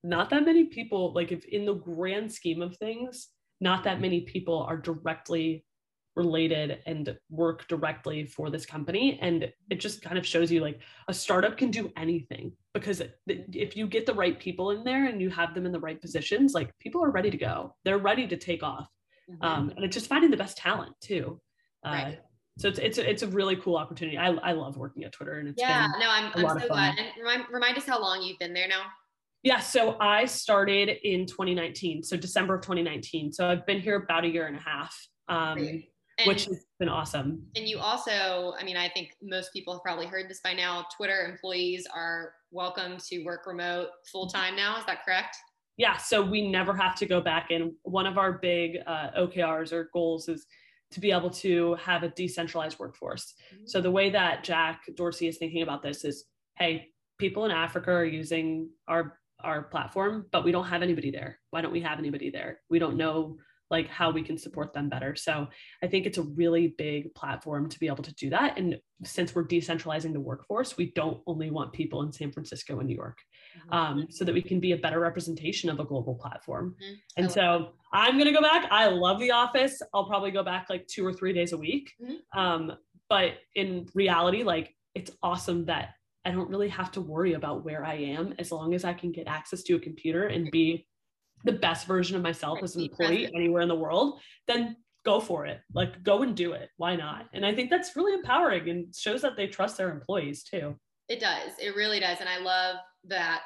not 0.03 0.29
that 0.29 0.45
many 0.45 0.65
people 0.65 1.13
like 1.13 1.31
if 1.31 1.45
in 1.45 1.65
the 1.65 1.73
grand 1.73 2.31
scheme 2.31 2.61
of 2.61 2.75
things 2.77 3.29
not 3.63 3.83
that 3.85 4.01
many 4.01 4.21
people 4.21 4.61
are 4.61 4.77
directly 4.77 5.63
related 6.15 6.79
and 6.85 7.17
work 7.29 7.67
directly 7.67 8.25
for 8.25 8.51
this 8.51 8.65
company. 8.65 9.17
And 9.21 9.51
it 9.71 9.79
just 9.79 10.03
kind 10.03 10.17
of 10.17 10.27
shows 10.27 10.51
you 10.51 10.61
like 10.61 10.79
a 11.07 11.13
startup 11.13 11.57
can 11.57 11.71
do 11.71 11.91
anything 11.97 12.51
because 12.73 13.01
if 13.25 13.75
you 13.75 13.87
get 13.87 14.05
the 14.05 14.13
right 14.13 14.39
people 14.39 14.71
in 14.71 14.83
there 14.83 15.07
and 15.07 15.19
you 15.21 15.29
have 15.29 15.55
them 15.55 15.65
in 15.65 15.71
the 15.71 15.79
right 15.79 15.99
positions 15.99 16.53
like 16.53 16.77
people 16.79 17.03
are 17.03 17.09
ready 17.09 17.31
to 17.31 17.37
go. 17.37 17.75
They're 17.83 17.97
ready 17.97 18.27
to 18.27 18.37
take 18.37 18.61
off. 18.61 18.87
Mm-hmm. 19.31 19.45
um, 19.45 19.69
and 19.75 19.85
it's 19.85 19.95
just 19.95 20.07
finding 20.07 20.29
the 20.29 20.37
best 20.37 20.57
talent 20.57 20.93
too. 20.99 21.39
Uh, 21.85 21.89
right. 21.89 22.19
so 22.57 22.67
it's 22.67 22.77
it's 22.77 22.97
a, 22.97 23.09
it's 23.09 23.23
a 23.23 23.27
really 23.27 23.55
cool 23.55 23.77
opportunity. 23.77 24.17
I, 24.17 24.27
I 24.27 24.51
love 24.51 24.75
working 24.75 25.05
at 25.05 25.13
twitter 25.13 25.39
and 25.39 25.47
it's 25.47 25.61
yeah 25.61 25.87
no 25.97 26.09
i'm, 26.09 26.31
I'm 26.35 26.59
so 26.59 26.67
glad. 26.67 26.95
And 26.97 27.07
remind, 27.17 27.45
remind 27.51 27.77
us 27.77 27.85
how 27.85 28.01
long 28.01 28.21
you've 28.21 28.39
been 28.39 28.53
there 28.53 28.67
now 28.67 28.83
yeah, 29.43 29.59
so 29.59 29.97
I 29.99 30.25
started 30.25 30.89
in 31.03 31.25
2019, 31.25 32.03
so 32.03 32.15
December 32.15 32.55
of 32.55 32.61
2019. 32.61 33.33
So 33.33 33.47
I've 33.47 33.65
been 33.65 33.81
here 33.81 33.97
about 33.97 34.23
a 34.23 34.27
year 34.27 34.47
and 34.47 34.55
a 34.55 34.59
half. 34.59 34.97
Um, 35.27 35.83
and, 36.19 36.27
which 36.27 36.45
has 36.45 36.65
been 36.79 36.89
awesome. 36.89 37.43
And 37.55 37.67
you 37.67 37.79
also, 37.79 38.53
I 38.59 38.63
mean, 38.63 38.77
I 38.77 38.87
think 38.87 39.15
most 39.21 39.51
people 39.51 39.73
have 39.73 39.81
probably 39.81 40.05
heard 40.05 40.29
this 40.29 40.41
by 40.41 40.53
now. 40.53 40.85
Twitter 40.95 41.25
employees 41.25 41.87
are 41.93 42.33
welcome 42.51 42.97
to 43.09 43.23
work 43.23 43.47
remote 43.47 43.87
full 44.11 44.27
time 44.27 44.55
now. 44.55 44.77
Is 44.77 44.85
that 44.85 45.03
correct? 45.03 45.35
Yeah. 45.77 45.97
So 45.97 46.21
we 46.21 46.49
never 46.49 46.75
have 46.75 46.95
to 46.97 47.07
go 47.07 47.19
back 47.19 47.49
in. 47.49 47.73
One 47.81 48.05
of 48.05 48.19
our 48.19 48.33
big 48.33 48.77
uh, 48.85 49.09
OKRs 49.17 49.73
or 49.73 49.89
goals 49.91 50.29
is 50.29 50.45
to 50.91 50.99
be 50.99 51.11
able 51.11 51.31
to 51.31 51.73
have 51.75 52.03
a 52.03 52.09
decentralized 52.09 52.77
workforce. 52.77 53.33
Mm-hmm. 53.51 53.63
So 53.65 53.81
the 53.81 53.91
way 53.91 54.11
that 54.11 54.43
Jack 54.43 54.83
Dorsey 54.95 55.27
is 55.27 55.37
thinking 55.39 55.63
about 55.63 55.81
this 55.81 56.05
is, 56.05 56.25
hey, 56.59 56.89
people 57.17 57.45
in 57.45 57.51
Africa 57.51 57.91
are 57.91 58.05
using 58.05 58.69
our 58.87 59.17
our 59.43 59.63
platform, 59.63 60.25
but 60.31 60.43
we 60.43 60.51
don't 60.51 60.67
have 60.67 60.81
anybody 60.81 61.11
there. 61.11 61.39
Why 61.51 61.61
don't 61.61 61.73
we 61.73 61.81
have 61.81 61.99
anybody 61.99 62.29
there? 62.29 62.59
We 62.69 62.79
don't 62.79 62.97
know 62.97 63.37
like 63.73 63.89
how 63.89 64.11
we 64.11 64.21
can 64.21 64.37
support 64.37 64.71
them 64.71 64.87
better. 64.87 65.15
So 65.15 65.47
I 65.81 65.87
think 65.87 66.05
it's 66.05 66.19
a 66.19 66.23
really 66.23 66.75
big 66.77 67.13
platform 67.15 67.69
to 67.69 67.79
be 67.79 67.87
able 67.87 68.03
to 68.03 68.13
do 68.13 68.29
that. 68.29 68.57
And 68.57 68.77
since 69.03 69.33
we're 69.33 69.47
decentralizing 69.47 70.13
the 70.13 70.19
workforce, 70.19 70.77
we 70.77 70.91
don't 70.91 71.21
only 71.25 71.49
want 71.49 71.73
people 71.73 72.03
in 72.03 72.11
San 72.11 72.31
Francisco 72.31 72.77
and 72.79 72.87
New 72.87 72.95
York. 72.95 73.17
Mm-hmm. 73.57 73.73
Um, 73.73 74.07
so 74.11 74.25
that 74.25 74.33
we 74.33 74.43
can 74.43 74.59
be 74.59 74.73
a 74.73 74.77
better 74.77 74.99
representation 74.99 75.69
of 75.69 75.79
a 75.79 75.85
global 75.85 76.15
platform. 76.15 76.75
Mm-hmm. 76.81 76.93
And 77.17 77.31
so 77.31 77.69
I'm 77.91 78.13
going 78.13 78.25
to 78.25 78.31
go 78.31 78.41
back. 78.41 78.67
I 78.71 78.87
love 78.87 79.19
the 79.19 79.31
office. 79.31 79.81
I'll 79.93 80.05
probably 80.05 80.31
go 80.31 80.43
back 80.43 80.67
like 80.69 80.85
two 80.87 81.05
or 81.05 81.13
three 81.13 81.33
days 81.33 81.51
a 81.53 81.57
week. 81.57 81.91
Mm-hmm. 82.01 82.39
Um, 82.39 82.73
but 83.09 83.33
in 83.55 83.87
reality, 83.95 84.43
like 84.43 84.75
it's 84.93 85.11
awesome 85.23 85.65
that 85.65 85.95
I 86.25 86.31
don't 86.31 86.49
really 86.49 86.69
have 86.69 86.91
to 86.93 87.01
worry 87.01 87.33
about 87.33 87.65
where 87.65 87.85
I 87.85 87.95
am 87.95 88.33
as 88.39 88.51
long 88.51 88.73
as 88.73 88.85
I 88.85 88.93
can 88.93 89.11
get 89.11 89.27
access 89.27 89.63
to 89.63 89.75
a 89.75 89.79
computer 89.79 90.27
and 90.27 90.49
be 90.51 90.87
the 91.43 91.51
best 91.51 91.85
version 91.87 92.15
of 92.15 92.21
myself 92.21 92.59
as 92.63 92.75
an 92.75 92.83
employee 92.83 93.29
anywhere 93.35 93.61
in 93.61 93.67
the 93.67 93.75
world, 93.75 94.19
then 94.47 94.77
go 95.03 95.19
for 95.19 95.45
it. 95.45 95.59
Like 95.73 96.01
go 96.03 96.21
and 96.21 96.35
do 96.35 96.53
it. 96.53 96.69
Why 96.77 96.95
not? 96.95 97.25
And 97.33 97.45
I 97.45 97.53
think 97.53 97.69
that's 97.69 97.95
really 97.95 98.13
empowering 98.13 98.69
and 98.69 98.95
shows 98.95 99.21
that 99.21 99.35
they 99.35 99.47
trust 99.47 99.77
their 99.77 99.91
employees 99.91 100.43
too. 100.43 100.75
It 101.09 101.19
does. 101.19 101.51
It 101.59 101.75
really 101.75 101.99
does. 101.99 102.19
And 102.21 102.29
I 102.29 102.37
love 102.39 102.77
that 103.05 103.41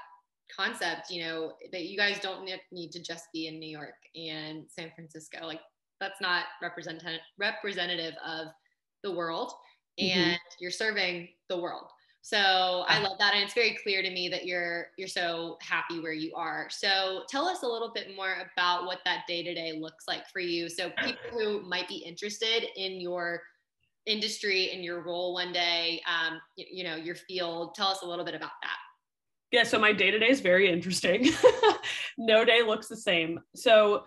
concept, 0.55 1.09
you 1.09 1.23
know, 1.23 1.53
that 1.71 1.85
you 1.85 1.97
guys 1.97 2.19
don't 2.19 2.49
need 2.71 2.91
to 2.91 3.01
just 3.01 3.25
be 3.33 3.47
in 3.47 3.59
New 3.59 3.69
York 3.69 3.95
and 4.15 4.65
San 4.69 4.91
Francisco. 4.95 5.45
Like 5.45 5.61
that's 5.99 6.21
not 6.21 6.45
representative 6.61 7.21
representative 7.39 8.13
of 8.25 8.47
the 9.03 9.11
world 9.11 9.51
mm-hmm. 9.99 10.19
and 10.19 10.31
mm-hmm. 10.33 10.55
you're 10.59 10.71
serving 10.71 11.29
the 11.49 11.57
world. 11.57 11.89
So 12.27 12.83
I 12.89 12.99
love 12.99 13.17
that, 13.19 13.35
and 13.35 13.41
it's 13.41 13.53
very 13.53 13.77
clear 13.81 14.01
to 14.01 14.09
me 14.09 14.27
that 14.27 14.45
you're 14.45 14.87
you're 14.97 15.07
so 15.07 15.57
happy 15.61 16.01
where 16.01 16.11
you 16.11 16.35
are. 16.35 16.67
So 16.69 17.21
tell 17.29 17.47
us 17.47 17.63
a 17.63 17.65
little 17.65 17.89
bit 17.95 18.17
more 18.17 18.35
about 18.51 18.85
what 18.85 18.99
that 19.05 19.21
day 19.29 19.43
to 19.43 19.53
day 19.53 19.79
looks 19.79 20.09
like 20.09 20.27
for 20.27 20.41
you. 20.41 20.67
So 20.67 20.89
people 21.01 21.21
who 21.31 21.61
might 21.61 21.87
be 21.87 22.03
interested 22.05 22.65
in 22.75 22.99
your 22.99 23.43
industry 24.05 24.71
and 24.73 24.83
your 24.83 25.03
role 25.03 25.35
one 25.35 25.53
day, 25.53 26.01
um, 26.05 26.41
you, 26.57 26.65
you 26.69 26.83
know, 26.83 26.97
your 26.97 27.15
field. 27.15 27.75
Tell 27.75 27.87
us 27.87 28.01
a 28.01 28.05
little 28.05 28.25
bit 28.25 28.35
about 28.35 28.51
that. 28.61 28.75
Yeah, 29.53 29.63
so 29.63 29.79
my 29.79 29.93
day 29.93 30.11
to 30.11 30.19
day 30.19 30.29
is 30.29 30.41
very 30.41 30.69
interesting. 30.69 31.29
no 32.17 32.43
day 32.43 32.61
looks 32.61 32.89
the 32.89 32.97
same. 32.97 33.39
So 33.55 34.03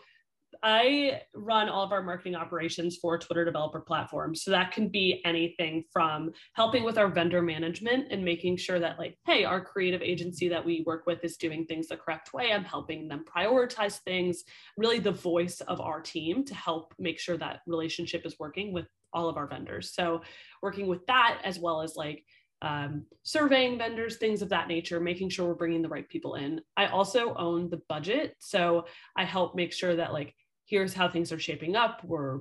I 0.63 1.23
run 1.35 1.69
all 1.69 1.85
of 1.85 1.93
our 1.93 2.03
marketing 2.03 2.35
operations 2.35 2.97
for 2.97 3.19
Twitter 3.19 3.45
developer 3.45 3.81
platforms. 3.81 4.43
So 4.43 4.51
that 4.51 4.73
can 4.73 4.89
be 4.89 5.23
anything 5.25 5.85
from 5.93 6.33
helping 6.55 6.85
with 6.85 6.99
our 6.99 7.09
vendor 7.09 7.41
management 7.41 8.09
and 8.11 8.25
making 8.25 8.59
sure 8.59 8.79
that, 8.79 8.99
like, 8.99 9.17
hey, 9.25 9.45
our 9.45 9.65
creative 9.65 10.03
agency 10.03 10.49
that 10.49 10.65
we 10.65 10.85
work 10.87 11.07
with 11.07 11.25
is 11.25 11.37
doing 11.37 11.65
things 11.65 11.89
the 11.89 11.97
correct 11.97 12.35
way. 12.35 12.53
I'm 12.53 12.65
helping 12.65 13.09
them 13.09 13.25
prioritize 13.25 14.01
things, 14.01 14.45
really 14.77 14.99
the 14.99 15.13
voice 15.13 15.61
of 15.63 15.81
our 15.81 16.01
team 16.01 16.45
to 16.45 16.55
help 16.55 16.95
make 16.99 17.19
sure 17.19 17.39
that 17.39 17.61
relationship 17.67 18.27
is 18.27 18.39
working 18.39 18.73
with 18.73 18.87
all 19.13 19.29
of 19.29 19.37
our 19.37 19.47
vendors. 19.47 19.95
So 19.95 20.23
working 20.63 20.87
with 20.87 21.07
that 21.07 21.41
as 21.45 21.59
well 21.59 21.83
as 21.83 21.97
like 21.97 22.25
um, 22.63 23.07
surveying 23.23 23.79
vendors, 23.79 24.19
things 24.19 24.43
of 24.43 24.51
that 24.51 24.69
nature, 24.69 25.01
making 25.01 25.31
sure 25.31 25.47
we're 25.47 25.55
bringing 25.55 25.83
the 25.83 25.89
right 25.89 26.09
people 26.09 26.35
in. 26.35 26.61
I 26.77 26.87
also 26.87 27.35
own 27.35 27.71
the 27.71 27.81
budget. 27.89 28.37
So 28.39 28.85
I 29.17 29.25
help 29.25 29.55
make 29.55 29.73
sure 29.73 29.97
that 29.97 30.13
like 30.13 30.35
here's 30.71 30.95
how 30.95 31.09
things 31.09 31.33
are 31.33 31.39
shaping 31.39 31.75
up. 31.75 32.03
We're 32.05 32.39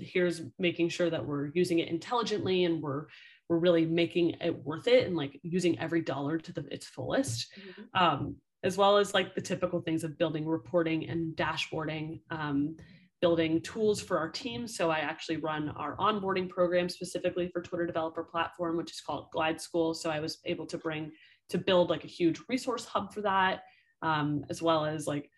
here's 0.00 0.42
making 0.58 0.90
sure 0.90 1.10
that 1.10 1.26
we're 1.26 1.50
using 1.52 1.80
it 1.80 1.88
intelligently 1.88 2.64
and 2.64 2.80
we're 2.80 3.06
we're 3.48 3.58
really 3.58 3.84
making 3.84 4.36
it 4.40 4.64
worth 4.64 4.86
it 4.86 5.06
and 5.06 5.16
like 5.16 5.38
using 5.42 5.78
every 5.80 6.00
dollar 6.00 6.38
to 6.38 6.52
the 6.52 6.64
its 6.70 6.86
fullest. 6.86 7.52
Mm-hmm. 7.58 8.02
um, 8.02 8.36
as 8.64 8.78
well 8.78 8.96
as 8.96 9.12
like 9.12 9.34
the 9.34 9.40
typical 9.40 9.80
things 9.80 10.04
of 10.04 10.16
building 10.16 10.46
reporting 10.46 11.08
and 11.08 11.34
dashboarding 11.36 12.20
um, 12.30 12.76
building 13.20 13.60
tools 13.62 14.00
for 14.00 14.16
our 14.18 14.30
team. 14.30 14.68
So 14.68 14.90
i 14.90 14.98
actually 14.98 15.38
run 15.38 15.70
our 15.70 15.96
onboarding 15.96 16.48
program 16.48 16.88
specifically 16.88 17.48
for 17.48 17.62
twitter 17.62 17.86
developer 17.86 18.22
platform 18.22 18.76
which 18.76 18.92
is 18.92 19.00
called 19.00 19.26
glide 19.32 19.60
school. 19.60 19.92
So 19.92 20.08
i 20.08 20.20
was 20.20 20.38
able 20.44 20.66
to 20.66 20.78
bring 20.78 21.10
to 21.48 21.58
build 21.58 21.90
like 21.90 22.04
a 22.04 22.14
huge 22.18 22.40
resource 22.48 22.84
hub 22.84 23.12
for 23.12 23.22
that 23.22 23.62
um, 24.02 24.44
as 24.50 24.62
well 24.62 24.84
as 24.84 25.06
like 25.06 25.30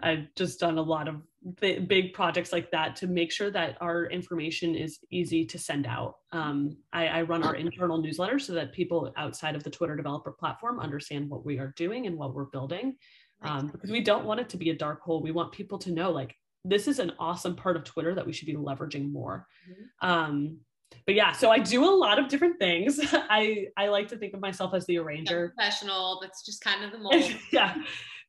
I've 0.00 0.34
just 0.34 0.60
done 0.60 0.78
a 0.78 0.82
lot 0.82 1.08
of 1.08 1.22
th- 1.60 1.86
big 1.86 2.12
projects 2.12 2.52
like 2.52 2.70
that 2.72 2.96
to 2.96 3.06
make 3.06 3.30
sure 3.30 3.50
that 3.50 3.76
our 3.80 4.06
information 4.06 4.74
is 4.74 4.98
easy 5.10 5.44
to 5.46 5.58
send 5.58 5.86
out. 5.86 6.16
Um, 6.32 6.76
I, 6.92 7.06
I, 7.06 7.22
run 7.22 7.44
our 7.44 7.54
internal 7.54 7.98
newsletter 7.98 8.38
so 8.38 8.54
that 8.54 8.72
people 8.72 9.12
outside 9.16 9.54
of 9.54 9.62
the 9.62 9.70
Twitter 9.70 9.94
developer 9.94 10.32
platform 10.32 10.80
understand 10.80 11.30
what 11.30 11.44
we 11.44 11.58
are 11.58 11.72
doing 11.76 12.06
and 12.06 12.16
what 12.16 12.34
we're 12.34 12.46
building. 12.46 12.96
Um, 13.42 13.68
because 13.68 13.90
we 13.90 14.00
don't 14.00 14.24
want 14.24 14.40
it 14.40 14.48
to 14.50 14.56
be 14.56 14.70
a 14.70 14.74
dark 14.74 15.02
hole. 15.02 15.22
We 15.22 15.30
want 15.30 15.52
people 15.52 15.78
to 15.80 15.92
know 15.92 16.10
like 16.10 16.34
this 16.64 16.88
is 16.88 16.98
an 16.98 17.12
awesome 17.18 17.54
part 17.54 17.76
of 17.76 17.84
Twitter 17.84 18.14
that 18.14 18.26
we 18.26 18.32
should 18.32 18.46
be 18.46 18.54
leveraging 18.54 19.12
more. 19.12 19.46
Mm-hmm. 19.68 20.08
Um, 20.08 20.58
but 21.06 21.14
yeah, 21.14 21.32
so 21.32 21.50
I 21.50 21.58
do 21.58 21.84
a 21.84 21.90
lot 21.90 22.18
of 22.18 22.28
different 22.28 22.58
things. 22.58 22.98
I 23.12 23.66
I 23.76 23.88
like 23.88 24.08
to 24.08 24.16
think 24.16 24.32
of 24.32 24.40
myself 24.40 24.72
as 24.74 24.86
the 24.86 24.98
arranger. 24.98 25.52
professional. 25.54 26.20
That's 26.22 26.44
just 26.44 26.62
kind 26.62 26.84
of 26.84 26.92
the 26.92 26.98
mold. 27.02 27.36
yeah 27.52 27.74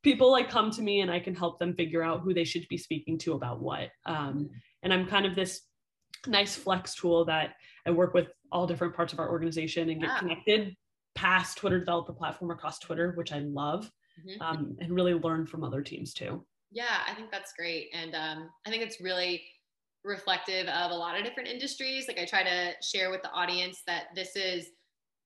people 0.06 0.32
like 0.32 0.52
come 0.52 0.70
to 0.70 0.84
me 0.84 1.02
and 1.02 1.10
I 1.10 1.20
can 1.20 1.34
help 1.34 1.58
them 1.58 1.74
figure 1.74 2.04
out 2.04 2.22
who 2.22 2.32
they 2.32 2.44
should 2.44 2.66
be 2.70 2.78
speaking 2.78 3.18
to 3.18 3.34
about 3.34 3.60
what. 3.60 3.90
Um, 4.06 4.52
and 4.84 4.94
I'm 4.94 5.08
kind 5.08 5.26
of 5.26 5.36
this 5.36 5.62
nice 6.28 6.56
flex 6.56 6.94
tool 6.94 7.26
that 7.26 7.56
I 7.88 7.92
work 7.92 8.14
with 8.14 8.28
all 8.52 8.68
different 8.68 8.96
parts 8.96 9.14
of 9.14 9.20
our 9.20 9.30
organization 9.30 9.90
and 9.90 10.00
get 10.00 10.12
yeah. 10.12 10.20
connected 10.20 10.76
past 11.16 11.58
Twitter 11.58 11.80
developer 11.80 12.14
platform 12.14 12.52
across 12.52 12.78
Twitter, 12.78 13.14
which 13.18 13.32
I 13.32 13.40
love, 13.40 13.90
mm-hmm. 14.20 14.42
um, 14.44 14.78
and 14.80 14.94
really 14.94 15.16
learn 15.16 15.48
from 15.48 15.64
other 15.64 15.82
teams 15.82 16.14
too. 16.14 16.46
Yeah, 16.72 17.00
I 17.10 17.16
think 17.16 17.32
that's 17.32 17.54
great. 17.58 17.88
And 17.92 18.14
um, 18.14 18.50
I 18.68 18.70
think 18.70 18.84
it's 18.84 19.02
really 19.02 19.42
reflective 20.04 20.68
of 20.68 20.92
a 20.92 20.96
lot 20.96 21.18
of 21.18 21.26
different 21.26 21.50
industries. 21.50 22.08
Like 22.08 22.20
I 22.20 22.26
try 22.26 22.44
to 22.44 22.74
share 22.84 23.10
with 23.10 23.24
the 23.24 23.32
audience 23.32 23.82
that 23.88 24.10
this 24.14 24.36
is 24.36 24.68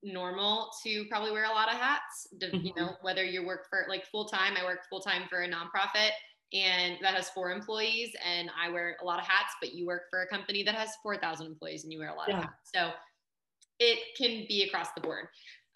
normal 0.02 0.70
to 0.82 1.04
probably 1.10 1.30
wear 1.30 1.44
a 1.44 1.50
lot 1.50 1.68
of 1.68 1.78
hats 1.78 2.26
mm-hmm. 2.42 2.56
you 2.64 2.72
know 2.76 2.96
whether 3.02 3.24
you 3.24 3.44
work 3.44 3.66
for 3.68 3.84
like 3.88 4.06
full 4.06 4.24
time 4.24 4.54
i 4.60 4.64
work 4.64 4.80
full 4.88 5.00
time 5.00 5.22
for 5.28 5.42
a 5.42 5.48
nonprofit 5.48 6.10
and 6.52 6.96
that 7.02 7.14
has 7.14 7.28
four 7.30 7.50
employees 7.50 8.10
and 8.26 8.50
i 8.60 8.70
wear 8.70 8.96
a 9.02 9.04
lot 9.04 9.18
of 9.18 9.26
hats 9.26 9.54
but 9.60 9.74
you 9.74 9.86
work 9.86 10.02
for 10.10 10.22
a 10.22 10.26
company 10.26 10.62
that 10.62 10.74
has 10.74 10.90
4000 11.02 11.46
employees 11.46 11.84
and 11.84 11.92
you 11.92 11.98
wear 11.98 12.10
a 12.10 12.14
lot 12.14 12.28
yeah. 12.28 12.38
of 12.38 12.44
hats 12.44 12.70
so 12.74 12.90
it 13.78 13.98
can 14.16 14.46
be 14.48 14.64
across 14.66 14.88
the 14.94 15.00
board 15.00 15.26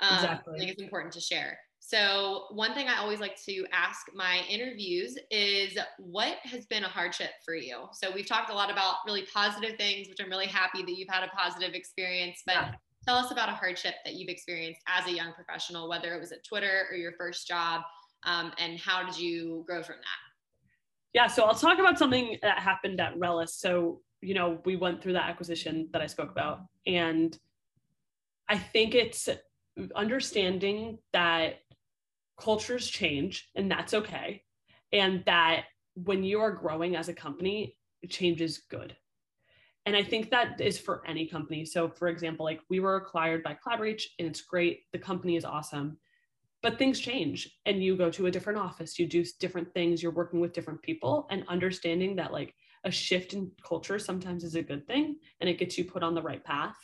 um, 0.01 0.15
exactly. 0.15 0.55
i 0.55 0.59
think 0.59 0.71
it's 0.71 0.83
important 0.83 1.13
to 1.13 1.21
share 1.21 1.59
so 1.81 2.45
one 2.51 2.73
thing 2.73 2.89
i 2.89 2.97
always 2.97 3.21
like 3.21 3.37
to 3.45 3.67
ask 3.73 4.07
my 4.15 4.41
interviews 4.49 5.19
is 5.31 5.77
what 5.99 6.39
has 6.45 6.65
been 6.67 6.85
a 6.85 6.89
hardship 6.89 7.31
for 7.45 7.55
you 7.55 7.85
so 7.93 8.11
we've 8.11 8.27
talked 8.27 8.51
a 8.51 8.55
lot 8.55 8.71
about 8.71 8.97
really 9.07 9.27
positive 9.33 9.77
things 9.77 10.09
which 10.09 10.19
i'm 10.19 10.31
really 10.31 10.47
happy 10.47 10.83
that 10.83 10.97
you've 10.97 11.11
had 11.11 11.23
a 11.23 11.29
positive 11.29 11.75
experience 11.75 12.43
but 12.47 12.55
yeah 12.55 12.73
Tell 13.07 13.17
us 13.17 13.31
about 13.31 13.49
a 13.49 13.53
hardship 13.53 13.95
that 14.05 14.15
you've 14.15 14.31
experienced 14.31 14.81
as 14.87 15.07
a 15.07 15.13
young 15.15 15.33
professional, 15.33 15.89
whether 15.89 16.15
it 16.15 16.21
was 16.21 16.33
at 16.33 16.45
Twitter 16.45 16.87
or 16.91 16.97
your 16.97 17.13
first 17.13 17.47
job, 17.47 17.83
um, 18.25 18.53
and 18.59 18.79
how 18.79 19.05
did 19.05 19.19
you 19.19 19.65
grow 19.67 19.83
from 19.83 19.97
that? 19.97 21.13
Yeah, 21.13 21.27
so 21.27 21.45
I'll 21.45 21.55
talk 21.55 21.79
about 21.79 21.99
something 21.99 22.39
that 22.43 22.59
happened 22.59 23.01
at 23.01 23.19
Relus. 23.19 23.55
So, 23.55 24.01
you 24.21 24.35
know, 24.35 24.59
we 24.65 24.77
went 24.77 25.03
through 25.03 25.13
that 25.13 25.29
acquisition 25.29 25.89
that 25.93 26.01
I 26.01 26.07
spoke 26.07 26.31
about, 26.31 26.61
and 26.87 27.39
I 28.49 28.59
think 28.59 28.95
it's 28.95 29.29
understanding 29.95 30.99
that 31.13 31.61
cultures 32.41 32.89
change 32.89 33.49
and 33.55 33.71
that's 33.71 33.95
okay. 33.95 34.43
And 34.93 35.25
that 35.27 35.65
when 35.95 36.25
you 36.25 36.41
are 36.41 36.53
growing 36.53 36.97
as 36.97 37.09
a 37.09 37.15
company, 37.15 37.77
change 38.09 38.41
is 38.41 38.59
good 38.71 38.97
and 39.87 39.95
I 39.95 40.03
think 40.03 40.31
that 40.31 40.61
is 40.61 40.79
for 40.79 41.03
any 41.07 41.27
company. 41.27 41.65
So, 41.65 41.89
for 41.89 42.09
example, 42.09 42.45
like 42.45 42.61
we 42.71 42.81
were 42.81 42.97
acquired 42.97 43.43
by 43.43 43.55
Cloudreach 43.55 44.03
and 44.19 44.27
it's 44.27 44.41
great. 44.41 44.81
The 44.93 44.99
company 44.99 45.37
is 45.37 45.45
awesome, 45.45 45.99
but 46.63 46.79
things 46.79 46.99
change 46.99 47.59
and 47.67 47.85
you 47.85 47.97
go 47.97 48.11
to 48.11 48.27
a 48.27 48.31
different 48.31 48.59
office, 48.59 48.99
you 48.99 49.07
do 49.07 49.25
different 49.39 49.73
things, 49.75 50.03
you're 50.03 50.13
working 50.13 50.41
with 50.41 50.55
different 50.55 50.81
people, 50.83 51.27
and 51.31 51.45
understanding 51.49 52.17
that 52.17 52.33
like 52.33 52.55
a 52.85 52.91
shift 52.91 53.35
in 53.35 53.51
culture 53.63 53.99
sometimes 53.99 54.45
is 54.45 54.55
a 54.55 54.63
good 54.63 54.87
thing 54.87 55.17
and 55.41 55.51
it 55.51 55.59
gets 55.59 55.77
you 55.77 55.85
put 55.85 56.03
on 56.03 56.15
the 56.15 56.23
right 56.23 56.45
path. 56.45 56.77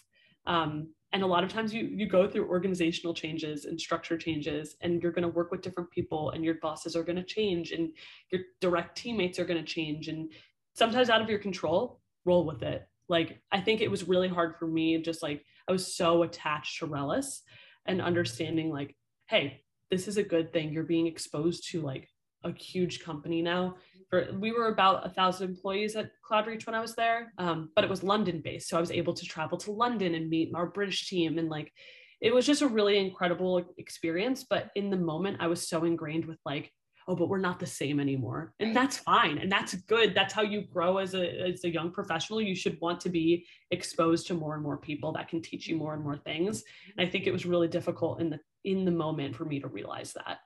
Um, 0.46 0.88
and 1.12 1.22
a 1.22 1.26
lot 1.26 1.42
of 1.42 1.50
times 1.50 1.74
you 1.74 1.84
you 1.84 2.06
go 2.06 2.28
through 2.28 2.48
organizational 2.48 3.14
changes 3.14 3.64
and 3.64 3.80
structure 3.80 4.16
changes 4.16 4.76
and 4.80 5.02
you're 5.02 5.12
going 5.12 5.22
to 5.22 5.28
work 5.28 5.50
with 5.50 5.62
different 5.62 5.90
people 5.90 6.30
and 6.30 6.44
your 6.44 6.54
bosses 6.54 6.94
are 6.94 7.02
going 7.02 7.16
to 7.16 7.24
change 7.24 7.72
and 7.72 7.90
your 8.30 8.42
direct 8.60 8.96
teammates 8.96 9.38
are 9.38 9.44
going 9.44 9.62
to 9.62 9.66
change 9.66 10.08
and 10.08 10.30
sometimes 10.74 11.10
out 11.10 11.20
of 11.20 11.28
your 11.28 11.38
control 11.38 12.00
roll 12.24 12.44
with 12.44 12.62
it 12.62 12.86
like 13.10 13.40
i 13.52 13.60
think 13.60 13.80
it 13.80 13.90
was 13.90 14.08
really 14.08 14.28
hard 14.28 14.56
for 14.58 14.66
me 14.66 15.02
just 15.02 15.22
like 15.22 15.44
i 15.68 15.72
was 15.72 15.94
so 15.94 16.22
attached 16.22 16.78
to 16.78 16.86
relus 16.86 17.42
and 17.86 18.00
understanding 18.00 18.70
like 18.70 18.96
hey 19.28 19.62
this 19.90 20.08
is 20.08 20.16
a 20.16 20.22
good 20.22 20.52
thing. 20.52 20.72
You're 20.72 20.84
being 20.84 21.06
exposed 21.06 21.68
to 21.70 21.82
like 21.82 22.08
a 22.44 22.52
huge 22.52 23.00
company 23.00 23.42
now. 23.42 23.76
For 24.08 24.28
we 24.38 24.52
were 24.52 24.68
about 24.68 25.06
a 25.06 25.10
thousand 25.10 25.50
employees 25.50 25.94
at 25.94 26.10
cloudreach 26.28 26.66
when 26.66 26.74
i 26.74 26.80
was 26.80 26.96
there 26.96 27.32
um, 27.38 27.70
but 27.76 27.84
it 27.84 27.90
was 27.90 28.02
london 28.02 28.40
based 28.42 28.68
so 28.68 28.76
i 28.76 28.80
was 28.80 28.90
able 28.90 29.14
to 29.14 29.24
travel 29.24 29.56
to 29.58 29.70
london 29.70 30.16
and 30.16 30.28
meet 30.28 30.50
our 30.52 30.66
british 30.66 31.08
team 31.08 31.38
and 31.38 31.48
like 31.48 31.72
it 32.20 32.34
was 32.34 32.44
just 32.44 32.62
a 32.62 32.66
really 32.66 32.98
incredible 32.98 33.64
experience 33.78 34.44
but 34.50 34.70
in 34.74 34.90
the 34.90 34.96
moment 34.96 35.36
i 35.38 35.46
was 35.46 35.68
so 35.68 35.84
ingrained 35.84 36.24
with 36.24 36.38
like 36.44 36.72
oh 37.10 37.16
but 37.16 37.28
we're 37.28 37.38
not 37.38 37.58
the 37.58 37.66
same 37.66 38.00
anymore. 38.00 38.54
And 38.60 38.74
that's 38.74 38.98
fine 38.98 39.38
and 39.38 39.50
that's 39.50 39.74
good. 39.74 40.14
That's 40.14 40.32
how 40.32 40.42
you 40.42 40.62
grow 40.62 40.98
as 40.98 41.14
a 41.14 41.50
as 41.50 41.64
a 41.64 41.72
young 41.72 41.90
professional. 41.90 42.40
You 42.40 42.54
should 42.54 42.80
want 42.80 43.00
to 43.00 43.08
be 43.08 43.46
exposed 43.70 44.26
to 44.28 44.34
more 44.34 44.54
and 44.54 44.62
more 44.62 44.78
people 44.78 45.12
that 45.12 45.28
can 45.28 45.42
teach 45.42 45.66
you 45.68 45.76
more 45.76 45.94
and 45.94 46.02
more 46.02 46.16
things. 46.16 46.62
And 46.96 47.06
i 47.06 47.10
think 47.10 47.26
it 47.26 47.32
was 47.32 47.44
really 47.46 47.68
difficult 47.68 48.20
in 48.20 48.30
the 48.30 48.38
in 48.64 48.84
the 48.84 48.90
moment 48.90 49.34
for 49.36 49.44
me 49.44 49.60
to 49.60 49.68
realize 49.68 50.12
that. 50.12 50.38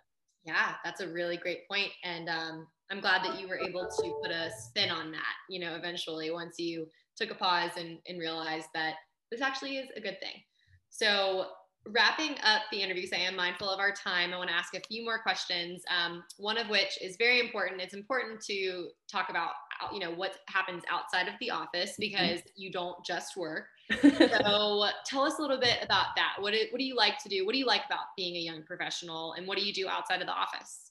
Yeah 0.44 0.74
that's 0.84 1.00
a 1.00 1.08
really 1.08 1.36
great 1.38 1.66
point 1.68 1.90
and 2.04 2.28
um, 2.28 2.66
i'm 2.90 3.00
glad 3.00 3.24
that 3.24 3.40
you 3.40 3.48
were 3.48 3.58
able 3.58 3.88
to 3.88 4.20
put 4.22 4.30
a 4.30 4.50
spin 4.58 4.90
on 4.90 5.10
that 5.10 5.34
you 5.48 5.58
know 5.58 5.74
eventually 5.74 6.30
once 6.30 6.56
you 6.58 6.86
took 7.16 7.30
a 7.30 7.34
pause 7.34 7.70
and, 7.78 7.98
and 8.06 8.18
realized 8.18 8.68
that 8.74 8.94
this 9.30 9.40
actually 9.40 9.76
is 9.78 9.88
a 9.96 10.00
good 10.00 10.18
thing. 10.20 10.42
So 10.90 11.46
wrapping 11.86 12.36
up 12.42 12.62
the 12.70 12.80
interviews, 12.80 13.10
I 13.12 13.18
am 13.18 13.36
mindful 13.36 13.68
of 13.68 13.78
our 13.78 13.92
time. 13.92 14.32
I 14.32 14.38
want 14.38 14.48
to 14.48 14.54
ask 14.54 14.74
a 14.74 14.80
few 14.80 15.04
more 15.04 15.20
questions. 15.22 15.82
Um, 15.88 16.24
one 16.38 16.58
of 16.58 16.68
which 16.68 16.98
is 17.02 17.16
very 17.16 17.40
important. 17.40 17.80
It's 17.80 17.94
important 17.94 18.40
to 18.46 18.88
talk 19.10 19.28
about, 19.30 19.50
you 19.92 20.00
know, 20.00 20.10
what 20.10 20.36
happens 20.48 20.82
outside 20.90 21.28
of 21.28 21.34
the 21.40 21.50
office 21.50 21.92
mm-hmm. 21.92 22.00
because 22.00 22.40
you 22.56 22.72
don't 22.72 22.96
just 23.04 23.36
work. 23.36 23.66
so 24.00 24.88
tell 25.06 25.22
us 25.22 25.38
a 25.38 25.42
little 25.42 25.60
bit 25.60 25.78
about 25.82 26.06
that. 26.16 26.36
What 26.38 26.54
do, 26.54 26.60
what 26.70 26.78
do 26.78 26.84
you 26.84 26.96
like 26.96 27.22
to 27.22 27.28
do? 27.28 27.44
What 27.44 27.52
do 27.52 27.58
you 27.58 27.66
like 27.66 27.82
about 27.86 28.06
being 28.16 28.36
a 28.36 28.40
young 28.40 28.62
professional, 28.62 29.34
and 29.34 29.46
what 29.46 29.58
do 29.58 29.64
you 29.64 29.74
do 29.74 29.88
outside 29.88 30.20
of 30.20 30.26
the 30.26 30.32
office? 30.32 30.90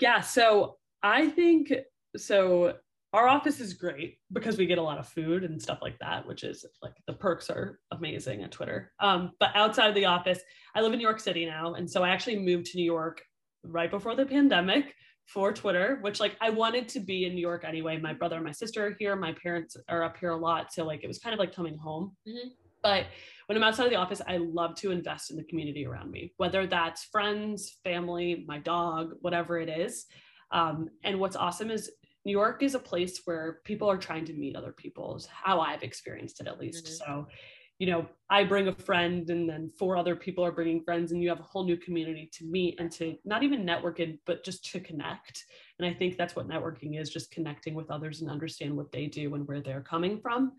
Yeah, 0.00 0.20
so 0.20 0.76
I 1.02 1.28
think 1.28 1.72
so 2.16 2.74
our 3.14 3.28
office 3.28 3.60
is 3.60 3.74
great 3.74 4.18
because 4.32 4.58
we 4.58 4.66
get 4.66 4.78
a 4.78 4.82
lot 4.82 4.98
of 4.98 5.06
food 5.06 5.44
and 5.44 5.62
stuff 5.62 5.78
like 5.80 5.96
that, 6.00 6.26
which 6.26 6.42
is 6.42 6.66
like 6.82 6.94
the 7.06 7.12
perks 7.12 7.48
are 7.48 7.78
amazing 7.92 8.42
at 8.42 8.50
Twitter. 8.50 8.92
Um, 8.98 9.30
but 9.38 9.50
outside 9.54 9.88
of 9.88 9.94
the 9.94 10.06
office, 10.06 10.40
I 10.74 10.80
live 10.80 10.92
in 10.92 10.98
New 10.98 11.04
York 11.04 11.20
City 11.20 11.46
now. 11.46 11.74
And 11.74 11.88
so 11.88 12.02
I 12.02 12.08
actually 12.08 12.40
moved 12.40 12.66
to 12.66 12.76
New 12.76 12.84
York 12.84 13.22
right 13.62 13.88
before 13.88 14.16
the 14.16 14.26
pandemic 14.26 14.94
for 15.26 15.52
Twitter, 15.52 15.98
which 16.00 16.18
like 16.18 16.36
I 16.40 16.50
wanted 16.50 16.88
to 16.88 17.00
be 17.00 17.24
in 17.24 17.36
New 17.36 17.40
York 17.40 17.64
anyway. 17.64 17.98
My 17.98 18.12
brother 18.12 18.34
and 18.34 18.44
my 18.44 18.50
sister 18.50 18.88
are 18.88 18.96
here. 18.98 19.14
My 19.14 19.32
parents 19.40 19.76
are 19.88 20.02
up 20.02 20.16
here 20.16 20.30
a 20.30 20.36
lot. 20.36 20.72
So 20.72 20.84
like 20.84 21.04
it 21.04 21.06
was 21.06 21.20
kind 21.20 21.32
of 21.32 21.38
like 21.38 21.54
coming 21.54 21.78
home. 21.78 22.16
Mm-hmm. 22.28 22.48
But 22.82 23.06
when 23.46 23.56
I'm 23.56 23.62
outside 23.62 23.84
of 23.84 23.90
the 23.90 23.96
office, 23.96 24.22
I 24.26 24.38
love 24.38 24.74
to 24.80 24.90
invest 24.90 25.30
in 25.30 25.36
the 25.36 25.44
community 25.44 25.86
around 25.86 26.10
me, 26.10 26.34
whether 26.36 26.66
that's 26.66 27.04
friends, 27.04 27.78
family, 27.84 28.44
my 28.48 28.58
dog, 28.58 29.12
whatever 29.20 29.58
it 29.58 29.68
is. 29.68 30.06
Um, 30.50 30.88
and 31.04 31.18
what's 31.20 31.36
awesome 31.36 31.70
is 31.70 31.90
New 32.24 32.32
York 32.32 32.62
is 32.62 32.74
a 32.74 32.78
place 32.78 33.20
where 33.24 33.60
people 33.64 33.90
are 33.90 33.98
trying 33.98 34.24
to 34.26 34.32
meet 34.32 34.56
other 34.56 34.72
people, 34.72 35.16
is 35.16 35.26
how 35.26 35.60
I've 35.60 35.82
experienced 35.82 36.40
it 36.40 36.46
at 36.46 36.58
least. 36.58 36.86
Mm-hmm. 36.86 36.94
So, 36.94 37.26
you 37.78 37.86
know, 37.88 38.06
I 38.30 38.44
bring 38.44 38.68
a 38.68 38.74
friend 38.74 39.28
and 39.30 39.48
then 39.48 39.70
four 39.78 39.96
other 39.96 40.14
people 40.16 40.44
are 40.44 40.52
bringing 40.52 40.82
friends, 40.84 41.12
and 41.12 41.22
you 41.22 41.28
have 41.28 41.40
a 41.40 41.44
whole 41.44 41.64
new 41.64 41.76
community 41.76 42.30
to 42.34 42.44
meet 42.44 42.78
and 42.78 42.90
to 42.92 43.16
not 43.24 43.42
even 43.42 43.64
network 43.64 44.00
in, 44.00 44.18
but 44.26 44.44
just 44.44 44.64
to 44.72 44.80
connect. 44.80 45.44
And 45.78 45.88
I 45.88 45.92
think 45.92 46.16
that's 46.16 46.36
what 46.36 46.48
networking 46.48 47.00
is 47.00 47.10
just 47.10 47.30
connecting 47.30 47.74
with 47.74 47.90
others 47.90 48.20
and 48.20 48.30
understand 48.30 48.76
what 48.76 48.92
they 48.92 49.06
do 49.06 49.34
and 49.34 49.46
where 49.46 49.60
they're 49.60 49.82
coming 49.82 50.20
from. 50.20 50.52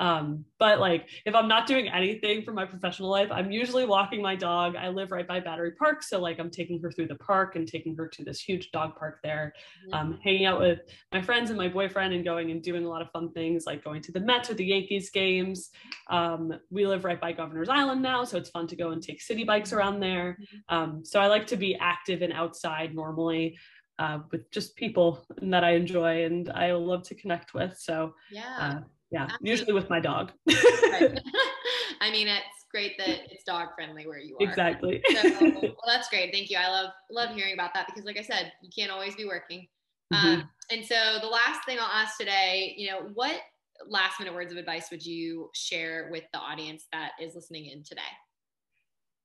Um, 0.00 0.46
but 0.58 0.80
like 0.80 1.08
if 1.26 1.34
I'm 1.34 1.46
not 1.46 1.66
doing 1.66 1.88
anything 1.88 2.42
for 2.42 2.52
my 2.52 2.64
professional 2.64 3.10
life, 3.10 3.28
I'm 3.30 3.50
usually 3.50 3.84
walking 3.84 4.22
my 4.22 4.34
dog. 4.34 4.74
I 4.74 4.88
live 4.88 5.12
right 5.12 5.28
by 5.28 5.40
Battery 5.40 5.72
Park. 5.72 6.02
So 6.02 6.18
like 6.18 6.40
I'm 6.40 6.50
taking 6.50 6.80
her 6.80 6.90
through 6.90 7.08
the 7.08 7.16
park 7.16 7.54
and 7.54 7.68
taking 7.68 7.94
her 7.96 8.08
to 8.08 8.24
this 8.24 8.40
huge 8.40 8.70
dog 8.72 8.96
park 8.96 9.20
there, 9.22 9.52
um, 9.92 10.18
hanging 10.24 10.46
out 10.46 10.58
with 10.58 10.80
my 11.12 11.20
friends 11.20 11.50
and 11.50 11.58
my 11.58 11.68
boyfriend 11.68 12.14
and 12.14 12.24
going 12.24 12.50
and 12.50 12.62
doing 12.62 12.86
a 12.86 12.88
lot 12.88 13.02
of 13.02 13.10
fun 13.10 13.30
things 13.32 13.64
like 13.66 13.84
going 13.84 14.00
to 14.02 14.12
the 14.12 14.20
Mets 14.20 14.50
or 14.50 14.54
the 14.54 14.64
Yankees 14.64 15.10
games. 15.10 15.68
Um, 16.08 16.54
we 16.70 16.86
live 16.86 17.04
right 17.04 17.20
by 17.20 17.32
Governor's 17.32 17.68
Island 17.68 18.00
now. 18.00 18.24
So 18.24 18.38
it's 18.38 18.50
fun 18.50 18.66
to 18.68 18.76
go 18.76 18.92
and 18.92 19.02
take 19.02 19.20
Citi 19.20 19.46
Bikes 19.46 19.74
around 19.74 20.00
there. 20.00 20.38
Mm-hmm. 20.40 20.74
Um, 20.74 21.04
so 21.04 21.20
I 21.20 21.26
like 21.26 21.46
to 21.48 21.56
be 21.56 21.76
active 21.78 22.22
and 22.22 22.32
outside 22.32 22.94
normally. 22.94 23.58
Uh, 23.98 24.20
with 24.32 24.50
just 24.50 24.76
people 24.76 25.26
that 25.42 25.62
I 25.62 25.72
enjoy 25.72 26.24
and 26.24 26.48
I 26.48 26.72
love 26.72 27.02
to 27.02 27.14
connect 27.14 27.52
with. 27.52 27.76
So 27.76 28.14
yeah, 28.30 28.56
uh, 28.58 28.80
yeah 29.10 29.28
usually 29.40 29.72
with 29.72 29.88
my 29.90 30.00
dog. 30.00 30.32
I 30.48 32.10
mean 32.10 32.28
it's 32.28 32.66
great 32.70 32.96
that 32.98 33.30
it's 33.30 33.44
dog 33.44 33.68
friendly 33.74 34.06
where 34.06 34.18
you 34.18 34.36
are. 34.40 34.48
Exactly. 34.48 35.02
So, 35.10 35.30
well 35.40 35.74
that's 35.86 36.08
great. 36.08 36.32
Thank 36.32 36.50
you. 36.50 36.58
I 36.58 36.68
love 36.68 36.90
love 37.10 37.34
hearing 37.34 37.54
about 37.54 37.74
that 37.74 37.86
because 37.86 38.04
like 38.04 38.18
i 38.18 38.22
said 38.22 38.52
you 38.62 38.70
can't 38.76 38.90
always 38.90 39.14
be 39.14 39.24
working. 39.26 39.66
Mm-hmm. 40.12 40.26
um, 40.26 40.48
and 40.72 40.84
so 40.84 41.18
the 41.20 41.28
last 41.28 41.64
thing 41.66 41.78
i'll 41.78 41.86
ask 41.86 42.18
today 42.18 42.74
you 42.76 42.90
know 42.90 43.10
what 43.14 43.40
last 43.86 44.18
minute 44.18 44.34
words 44.34 44.50
of 44.50 44.58
advice 44.58 44.88
would 44.90 45.06
you 45.06 45.48
share 45.54 46.08
with 46.10 46.24
the 46.32 46.38
audience 46.40 46.86
that 46.92 47.12
is 47.20 47.34
listening 47.34 47.66
in 47.66 47.84
today? 47.84 48.00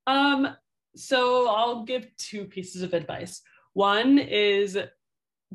Um 0.08 0.56
so 0.96 1.50
i'll 1.50 1.84
give 1.84 2.16
two 2.18 2.46
pieces 2.46 2.82
of 2.82 2.94
advice. 2.94 3.42
One 3.74 4.18
is 4.18 4.78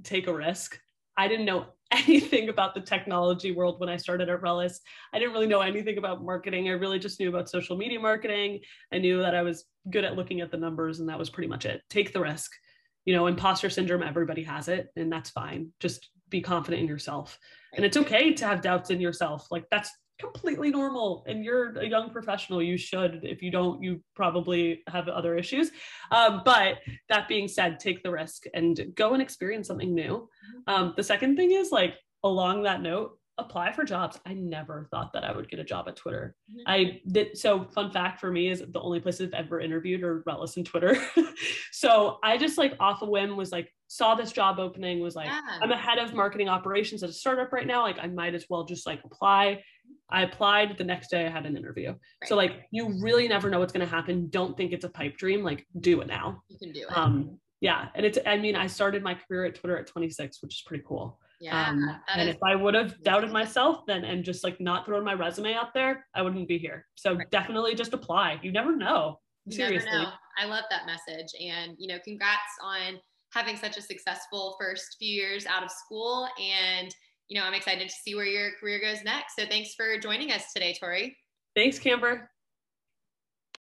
take 0.02 0.26
a 0.26 0.34
risk. 0.34 0.78
I 1.16 1.28
didn't 1.28 1.46
know 1.46 1.66
anything 2.06 2.48
about 2.48 2.74
the 2.74 2.80
technology 2.80 3.52
world 3.52 3.80
when 3.80 3.88
I 3.88 3.96
started 3.96 4.28
at 4.28 4.42
Relus. 4.42 4.80
I 5.12 5.18
didn't 5.18 5.32
really 5.32 5.46
know 5.46 5.60
anything 5.60 5.98
about 5.98 6.24
marketing. 6.24 6.68
I 6.68 6.72
really 6.72 6.98
just 6.98 7.18
knew 7.18 7.28
about 7.28 7.50
social 7.50 7.76
media 7.76 7.98
marketing. 7.98 8.60
I 8.92 8.98
knew 8.98 9.20
that 9.20 9.34
I 9.34 9.42
was 9.42 9.64
good 9.90 10.04
at 10.04 10.16
looking 10.16 10.40
at 10.40 10.50
the 10.50 10.56
numbers, 10.56 11.00
and 11.00 11.08
that 11.08 11.18
was 11.18 11.30
pretty 11.30 11.48
much 11.48 11.66
it. 11.66 11.82
Take 11.90 12.12
the 12.12 12.20
risk. 12.20 12.52
You 13.04 13.14
know, 13.14 13.26
imposter 13.26 13.70
syndrome, 13.70 14.02
everybody 14.02 14.42
has 14.44 14.68
it, 14.68 14.88
and 14.94 15.12
that's 15.12 15.30
fine. 15.30 15.72
Just 15.80 16.10
be 16.28 16.40
confident 16.40 16.82
in 16.82 16.88
yourself. 16.88 17.38
And 17.74 17.84
it's 17.84 17.96
okay 17.96 18.34
to 18.34 18.46
have 18.46 18.62
doubts 18.62 18.90
in 18.90 19.00
yourself. 19.00 19.48
Like 19.50 19.64
that's 19.70 19.90
completely 20.20 20.70
normal. 20.70 21.24
And 21.26 21.44
you're 21.44 21.78
a 21.78 21.86
young 21.86 22.10
professional 22.10 22.62
you 22.62 22.76
should. 22.76 23.20
If 23.22 23.42
you 23.42 23.50
don't 23.50 23.82
you 23.82 24.02
probably 24.14 24.82
have 24.88 25.08
other 25.08 25.36
issues. 25.36 25.70
Um, 26.10 26.42
but 26.44 26.78
that 27.08 27.28
being 27.28 27.48
said 27.48 27.78
take 27.78 28.02
the 28.02 28.10
risk 28.10 28.44
and 28.54 28.92
go 28.94 29.14
and 29.14 29.22
experience 29.22 29.68
something 29.68 29.94
new. 29.94 30.28
Mm-hmm. 30.28 30.74
um, 30.74 30.94
the 30.96 31.02
second 31.02 31.36
thing 31.36 31.52
is 31.52 31.70
like 31.70 31.94
along 32.22 32.64
that 32.64 32.82
note 32.82 33.16
apply 33.40 33.72
for 33.72 33.84
jobs. 33.84 34.20
I 34.26 34.34
never 34.34 34.86
thought 34.90 35.12
that 35.14 35.24
i 35.24 35.32
would 35.32 35.48
get 35.48 35.58
a 35.58 35.64
job 35.64 35.88
at 35.88 35.96
twitter. 35.96 36.36
Mm-hmm. 36.50 36.62
i 36.66 37.00
did 37.10 37.36
so 37.36 37.64
fun 37.64 37.90
fact 37.90 38.20
for 38.20 38.30
me 38.30 38.48
is 38.48 38.62
the 38.68 38.80
only 38.80 39.00
place 39.00 39.20
i've 39.20 39.32
ever 39.32 39.60
interviewed 39.60 40.02
or 40.02 40.22
Relus 40.26 40.56
and 40.56 40.66
twitter. 40.66 40.96
So 41.72 42.18
i 42.22 42.36
just 42.36 42.58
like 42.58 42.74
off 42.78 43.00
a 43.02 43.06
whim 43.06 43.36
was 43.36 43.50
like 43.50 43.72
saw 43.88 44.14
this 44.14 44.32
job 44.32 44.58
opening 44.58 45.00
was 45.00 45.16
like 45.16 45.26
yeah. 45.26 45.40
i'm 45.62 45.72
a 45.72 45.76
head 45.76 45.98
of 45.98 46.14
marketing 46.14 46.48
operations 46.48 47.02
at 47.02 47.08
a 47.08 47.12
startup 47.12 47.52
right 47.52 47.66
now. 47.66 47.82
Like 47.82 47.98
i 48.00 48.06
might 48.06 48.34
as 48.34 48.46
well 48.50 48.64
just 48.64 48.86
like 48.86 49.00
apply 49.04 49.62
I 50.12 50.22
applied 50.22 50.76
the 50.76 50.84
next 50.84 51.10
day 51.10 51.26
I 51.26 51.30
had 51.30 51.46
an 51.46 51.56
interview. 51.56 51.88
Right. 51.88 52.28
So 52.28 52.36
like 52.36 52.66
you 52.70 53.00
really 53.00 53.28
never 53.28 53.50
know 53.50 53.58
what's 53.58 53.72
going 53.72 53.86
to 53.86 53.94
happen. 53.94 54.28
Don't 54.30 54.56
think 54.56 54.72
it's 54.72 54.84
a 54.84 54.88
pipe 54.88 55.16
dream. 55.16 55.42
Like 55.42 55.66
do 55.80 56.00
it 56.00 56.08
now. 56.08 56.42
You 56.48 56.58
can 56.58 56.72
do 56.72 56.86
it. 56.88 56.96
Um 56.96 57.38
yeah, 57.60 57.88
and 57.94 58.06
it's 58.06 58.18
I 58.26 58.38
mean 58.38 58.56
I 58.56 58.66
started 58.66 59.02
my 59.02 59.14
career 59.14 59.44
at 59.44 59.54
Twitter 59.54 59.76
at 59.76 59.86
26, 59.86 60.42
which 60.42 60.54
is 60.54 60.62
pretty 60.66 60.82
cool. 60.86 61.18
Yeah. 61.40 61.68
Um, 61.68 61.96
and 62.08 62.28
if 62.28 62.36
I 62.42 62.54
would 62.54 62.74
have 62.74 63.02
doubted 63.02 63.32
myself 63.32 63.86
then 63.86 64.04
and 64.04 64.24
just 64.24 64.44
like 64.44 64.60
not 64.60 64.84
thrown 64.84 65.04
my 65.04 65.14
resume 65.14 65.54
out 65.54 65.72
there, 65.72 66.06
I 66.14 66.22
wouldn't 66.22 66.48
be 66.48 66.58
here. 66.58 66.86
So 66.96 67.14
right. 67.14 67.30
definitely 67.30 67.74
just 67.74 67.94
apply. 67.94 68.40
You 68.42 68.52
never 68.52 68.76
know. 68.76 69.20
Seriously. 69.48 69.90
Never 69.90 70.04
know. 70.04 70.12
I 70.38 70.44
love 70.46 70.64
that 70.70 70.86
message 70.86 71.32
and 71.40 71.74
you 71.78 71.88
know 71.88 71.98
congrats 72.04 72.40
on 72.62 72.98
having 73.32 73.56
such 73.56 73.76
a 73.76 73.82
successful 73.82 74.56
first 74.60 74.96
few 74.98 75.14
years 75.14 75.46
out 75.46 75.62
of 75.62 75.70
school 75.70 76.28
and 76.40 76.94
you 77.30 77.40
know, 77.40 77.46
I'm 77.46 77.54
excited 77.54 77.88
to 77.88 77.94
see 77.94 78.14
where 78.14 78.26
your 78.26 78.50
career 78.58 78.80
goes 78.80 79.02
next. 79.04 79.36
So 79.38 79.46
thanks 79.46 79.74
for 79.74 79.96
joining 79.98 80.32
us 80.32 80.52
today, 80.52 80.76
Tori. 80.78 81.16
Thanks, 81.54 81.78
Camber. 81.78 82.28